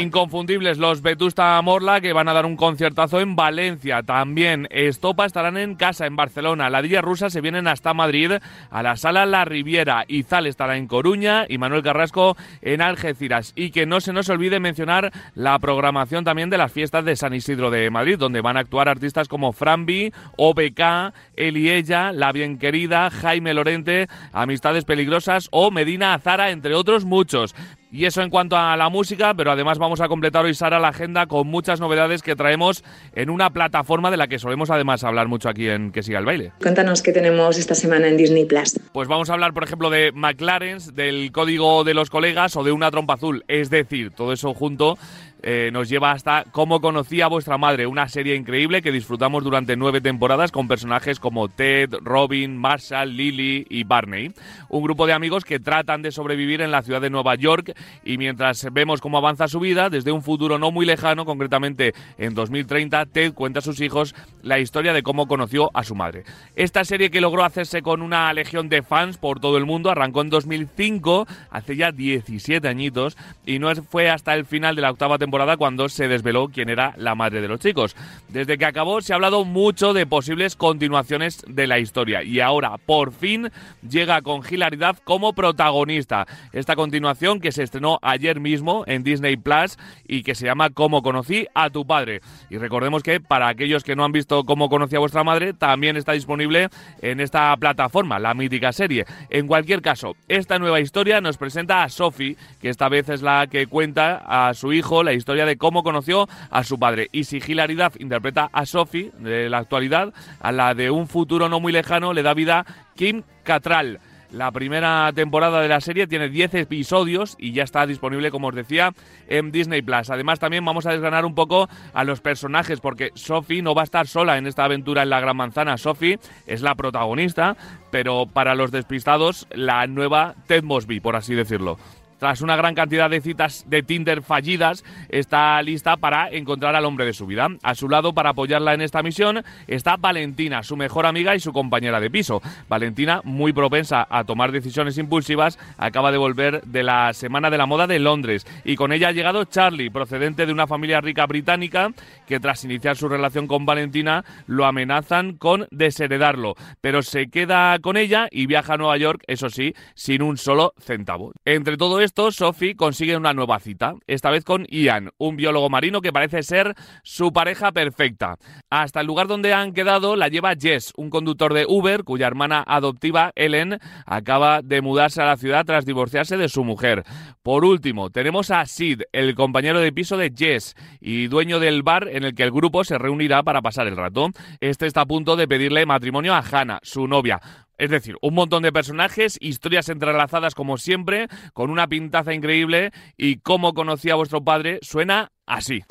[0.01, 4.03] Inconfundibles los Vetusta Morla que van a dar un conciertazo en Valencia.
[4.03, 6.69] También Estopa estarán en casa en Barcelona.
[6.69, 8.33] La Dilla Rusa se vienen hasta Madrid
[8.71, 10.05] a la sala La Riviera.
[10.09, 13.53] Izal estará en Coruña y Manuel Carrasco en Algeciras.
[13.55, 17.35] Y que no se nos olvide mencionar la programación también de las fiestas de San
[17.35, 23.11] Isidro de Madrid, donde van a actuar artistas como Frambi, OBK, Eliella, La Bien Querida,
[23.11, 27.55] Jaime Lorente, Amistades Peligrosas o Medina Azara, entre otros muchos.
[27.95, 30.89] Y eso en cuanto a la música, pero además vamos a completar hoy, Sara, la
[30.89, 32.83] agenda con muchas novedades que traemos
[33.15, 36.25] en una plataforma de la que solemos además hablar mucho aquí en Que Siga el
[36.25, 36.51] Baile.
[36.61, 38.81] Cuéntanos qué tenemos esta semana en Disney Plus.
[38.93, 42.73] Pues vamos a hablar, por ejemplo, de McLaren's, del código de los colegas o de
[42.73, 43.45] una trompa azul.
[43.47, 44.99] Es decir, todo eso junto
[45.47, 49.77] eh, nos lleva hasta Cómo conocí a vuestra madre, una serie increíble que disfrutamos durante
[49.77, 54.33] nueve temporadas con personajes como Ted, Robin, Marshall, Lily y Barney.
[54.71, 58.17] Un grupo de amigos que tratan de sobrevivir en la ciudad de Nueva York y
[58.17, 63.05] mientras vemos cómo avanza su vida, desde un futuro no muy lejano, concretamente en 2030,
[63.07, 66.25] Ted cuenta a sus hijos la historia de cómo conoció a su madre.
[66.57, 70.23] Esta serie que logró hacerse con una legión de fans por todo el mundo arrancó
[70.23, 75.19] en 2005, hace ya 17 añitos, y no fue hasta el final de la octava
[75.19, 77.97] temporada cuando se desveló quién era la madre de los chicos.
[78.29, 82.77] Desde que acabó se ha hablado mucho de posibles continuaciones de la historia y ahora
[82.79, 83.51] por fin
[83.89, 86.27] llega con hilaridad como protagonista.
[86.53, 89.77] Esta continuación que se estrenó ayer mismo en Disney Plus
[90.07, 92.21] y que se llama Cómo conocí a tu padre.
[92.49, 95.97] Y recordemos que para aquellos que no han visto Cómo conocí a vuestra madre, también
[95.97, 96.69] está disponible
[97.03, 99.05] en esta plataforma, la mítica serie.
[99.31, 103.49] En cualquier caso, esta nueva historia nos presenta a Sophie, que esta vez es la
[103.49, 107.09] que cuenta a su hijo la historia de cómo conoció a su padre.
[107.13, 111.61] Y si Hilaridad interpreta a Sophie de la actualidad, a la de un futuro no
[111.61, 112.65] muy lejano le da vida
[112.95, 113.99] Kim Cattrall.
[114.31, 118.55] La primera temporada de la serie tiene 10 episodios y ya está disponible, como os
[118.55, 118.93] decía,
[119.29, 120.11] en Disney Plus.
[120.11, 123.85] Además, también vamos a desgranar un poco a los personajes, porque Sophie no va a
[123.85, 125.79] estar sola en esta aventura en la Gran Manzana.
[125.79, 126.19] Sophie
[126.49, 127.57] es la protagonista,
[127.93, 131.79] pero para los despistados, la nueva Ted Mosby, por así decirlo.
[132.25, 137.05] Tras una gran cantidad de citas de Tinder fallidas, está lista para encontrar al hombre
[137.05, 137.49] de su vida.
[137.63, 141.53] A su lado, para apoyarla en esta misión, está Valentina, su mejor amiga y su
[141.53, 142.41] compañera de piso.
[142.67, 147.67] Valentina, muy propensa a tomar decisiones impulsivas, acaba de volver de la Semana de la
[147.67, 151.91] Moda de Londres y con ella ha llegado Charlie, procedente de una familia rica británica
[152.27, 157.99] que tras iniciar su relación con Valentina lo amenazan con desheredarlo, pero se queda con
[157.99, 161.33] ella y viaja a Nueva York, eso sí, sin un solo centavo.
[161.45, 166.01] Entre todo esto, Sophie consigue una nueva cita, esta vez con Ian, un biólogo marino
[166.01, 168.37] que parece ser su pareja perfecta.
[168.71, 172.63] Hasta el lugar donde han quedado la lleva Jess, un conductor de Uber cuya hermana
[172.67, 177.05] adoptiva, Ellen, acaba de mudarse a la ciudad tras divorciarse de su mujer.
[177.43, 182.09] Por último, tenemos a Sid, el compañero de piso de Jess y dueño del bar
[182.09, 184.29] en el que el grupo se reunirá para pasar el rato.
[184.61, 187.41] Este está a punto de pedirle matrimonio a Hannah, su novia.
[187.77, 193.39] Es decir, un montón de personajes, historias entrelazadas como siempre, con una pintaza increíble y
[193.39, 195.83] cómo conocía a vuestro padre suena así.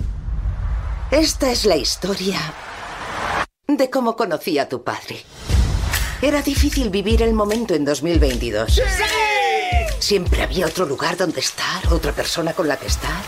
[1.12, 2.40] Esta es la historia
[3.68, 5.18] de cómo conocí a tu padre.
[6.22, 8.82] Era difícil vivir el momento en 2022.
[10.00, 13.22] Siempre había otro lugar donde estar, otra persona con la que estar.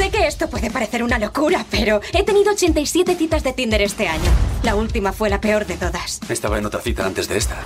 [0.00, 4.08] Sé que esto puede parecer una locura, pero he tenido 87 citas de Tinder este
[4.08, 4.30] año.
[4.62, 6.20] La última fue la peor de todas.
[6.30, 7.58] Estaba en otra cita antes de esta.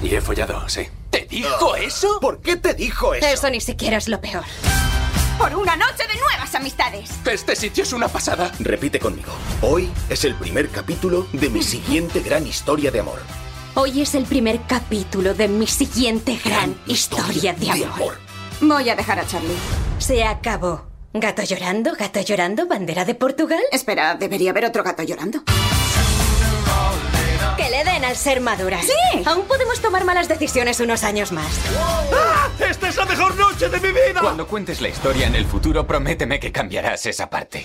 [0.00, 0.82] Y he follado, sí.
[1.10, 2.20] ¿Te dijo eso?
[2.20, 3.26] ¿Por qué te dijo eso?
[3.26, 4.44] Eso ni siquiera es lo peor.
[5.36, 7.10] Por una noche de nuevas amistades.
[7.26, 8.52] Este sitio es una pasada.
[8.60, 9.32] Repite conmigo.
[9.60, 13.18] Hoy es el primer capítulo de mi siguiente gran historia de amor.
[13.74, 18.16] Hoy es el primer capítulo de mi siguiente gran historia de amor.
[18.60, 19.56] Voy a dejar a Charlie.
[19.98, 20.93] Se acabó.
[21.16, 21.92] ¿Gato llorando?
[21.96, 22.66] ¿Gato llorando?
[22.66, 23.60] ¿Bandera de Portugal?
[23.70, 25.44] Espera, debería haber otro gato llorando.
[27.56, 28.80] Que le den al ser madura.
[28.82, 29.22] ¡Sí!
[29.24, 31.46] Aún podemos tomar malas decisiones unos años más.
[32.12, 32.48] ¡Ah!
[32.58, 34.20] ¡Esta es la mejor noche de mi vida!
[34.20, 37.64] Cuando cuentes la historia en el futuro, prométeme que cambiarás esa parte.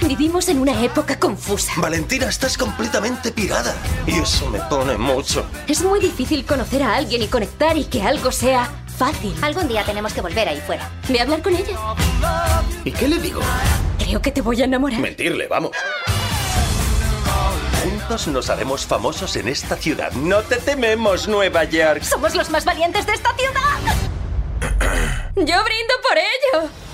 [0.00, 1.72] Vivimos en una época confusa.
[1.76, 3.76] Valentina, estás completamente pirada.
[4.06, 5.44] Y eso me pone mucho.
[5.66, 9.34] Es muy difícil conocer a alguien y conectar y que algo sea fácil.
[9.42, 10.90] Algún día tenemos que volver ahí fuera.
[11.08, 11.78] Ve a hablar con ella.
[12.84, 13.40] ¿Y qué le digo?
[13.98, 15.00] Creo que te voy a enamorar.
[15.00, 15.70] Mentirle, vamos.
[17.82, 20.12] Juntos nos haremos famosos en esta ciudad.
[20.12, 22.02] No te tememos, Nueva York.
[22.02, 23.96] Somos los más valientes de esta ciudad.
[25.36, 26.87] Yo brindo por ello.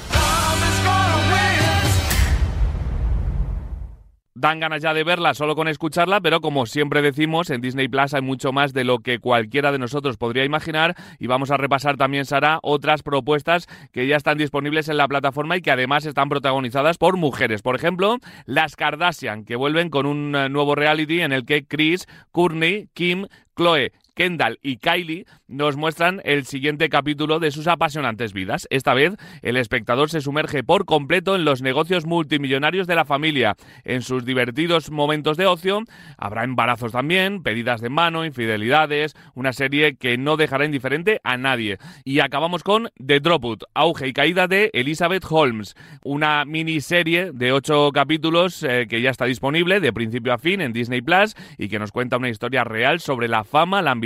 [4.37, 8.15] Dan ganas ya de verla solo con escucharla, pero como siempre decimos, en Disney Plus
[8.15, 11.97] hay mucho más de lo que cualquiera de nosotros podría imaginar y vamos a repasar
[11.97, 16.29] también, Sara, otras propuestas que ya están disponibles en la plataforma y que además están
[16.29, 17.63] protagonizadas por mujeres.
[17.63, 22.09] Por ejemplo, las Kardashian, que vuelven con un eh, nuevo reality en el que Chris,
[22.33, 28.67] Courtney, Kim, Chloe Kendall y Kylie nos muestran el siguiente capítulo de sus apasionantes vidas.
[28.71, 33.57] Esta vez, el espectador se sumerge por completo en los negocios multimillonarios de la familia.
[33.85, 35.83] En sus divertidos momentos de ocio
[36.17, 41.79] habrá embarazos también, pedidas de mano, infidelidades, una serie que no dejará indiferente a nadie.
[42.05, 47.91] Y acabamos con The Dropout, auge y caída de Elizabeth Holmes, una miniserie de ocho
[47.93, 51.79] capítulos eh, que ya está disponible de principio a fin en Disney Plus y que
[51.79, 54.04] nos cuenta una historia real sobre la fama, la ambición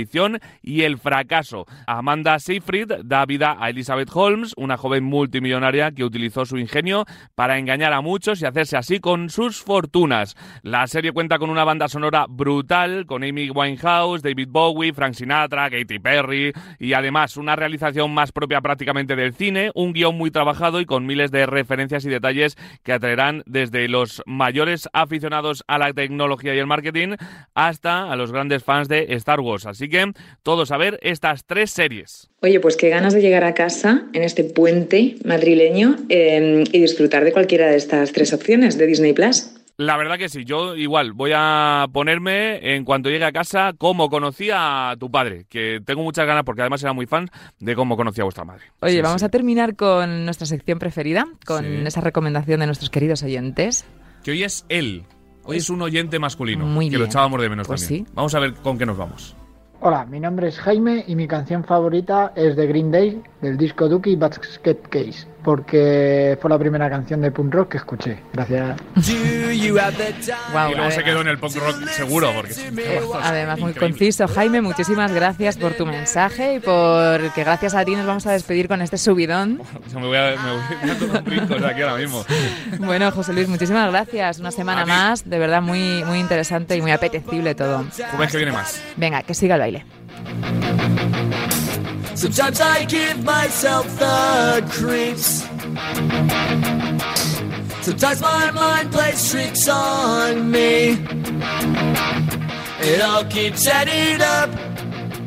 [0.61, 1.65] y el fracaso.
[1.87, 7.57] Amanda Seyfried da vida a Elizabeth Holmes, una joven multimillonaria que utilizó su ingenio para
[7.57, 10.35] engañar a muchos y hacerse así con sus fortunas.
[10.63, 15.69] La serie cuenta con una banda sonora brutal, con Amy Winehouse, David Bowie, Frank Sinatra,
[15.69, 20.79] Katy Perry y además una realización más propia prácticamente del cine, un guion muy trabajado
[20.79, 25.93] y con miles de referencias y detalles que atraerán desde los mayores aficionados a la
[25.93, 27.15] tecnología y el marketing
[27.53, 29.65] hasta a los grandes fans de Star Wars.
[29.65, 30.11] Así que
[30.43, 32.29] todos a ver estas tres series.
[32.41, 37.23] Oye, pues qué ganas de llegar a casa en este puente madrileño eh, y disfrutar
[37.25, 39.51] de cualquiera de estas tres opciones de Disney Plus.
[39.77, 44.09] La verdad que sí, yo igual voy a ponerme en cuanto llegue a casa cómo
[44.09, 47.29] conocí a tu padre, que tengo muchas ganas porque además era muy fan
[47.59, 48.63] de cómo conocí a vuestra madre.
[48.81, 49.25] Oye, Sí, vamos sí.
[49.25, 51.83] a terminar con nuestra sección preferida, con Sí.
[51.87, 53.85] esa recomendación de nuestros queridos oyentes.
[54.21, 55.03] Que hoy es él,
[55.45, 58.05] hoy es un oyente masculino, Muy que lo echábamos de menos Pues también.
[58.13, 59.33] Vamos a ver con qué nos vamos.
[59.81, 63.87] Hola, mi nombre es Jaime y mi canción favorita es de Green Day del disco
[63.87, 68.19] Dookie Basket Case, porque fue la primera canción de punk rock que escuché.
[68.33, 68.77] Gracias.
[70.51, 72.53] Guau, y luego se quedó en el punk rock seguro, porque
[73.19, 73.97] además, muy increíble.
[73.97, 74.27] conciso.
[74.27, 78.67] Jaime, muchísimas gracias por tu mensaje y porque gracias a ti nos vamos a despedir
[78.67, 79.59] con este subidón.
[79.95, 82.23] Me voy a, me voy a tomar un brinco aquí ahora mismo.
[82.77, 84.37] Bueno, José Luis, muchísimas gracias.
[84.37, 87.85] Una semana más, de verdad muy, muy interesante y muy apetecible todo.
[88.11, 88.83] Jueves que viene más.
[88.97, 90.98] Venga, que siga el baile.
[92.19, 95.47] Sometimes I give myself the creeps.
[97.81, 100.97] Sometimes my mind plays tricks on me.
[102.81, 104.49] It all keeps adding up.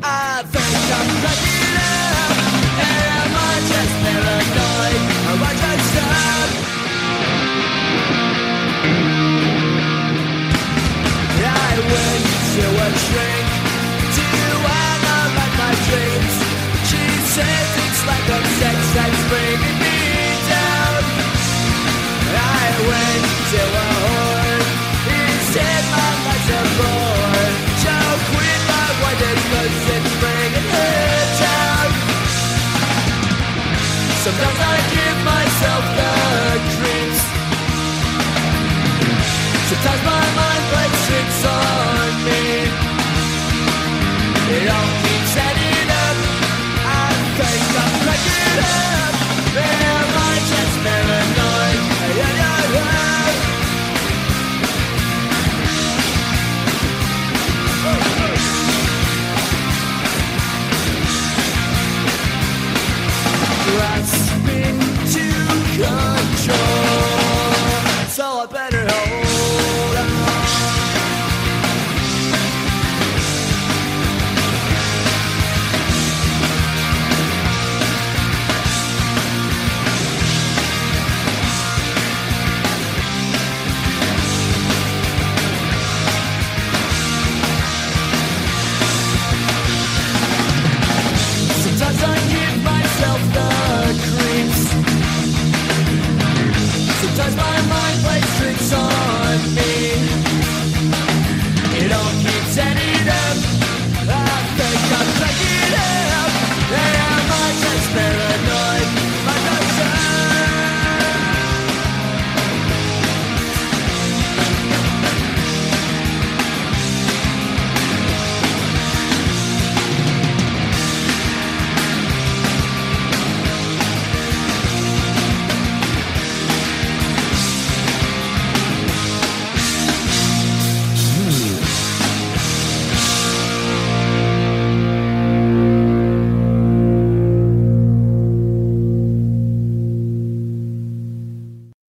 [0.03, 2.37] I think I'm cracking up.
[2.77, 5.01] Am I just paranoid?
[5.31, 5.93] Am I just?
[11.45, 13.42] I went to a shrink
[17.41, 18.29] it's like
[18.61, 19.97] sex that's bringing me
[20.53, 21.01] down.
[22.29, 23.25] I went.
[25.09, 27.53] He said my life's a bore.
[28.69, 28.89] My
[30.21, 31.89] bringing her down.
[34.21, 34.92] Sometimes I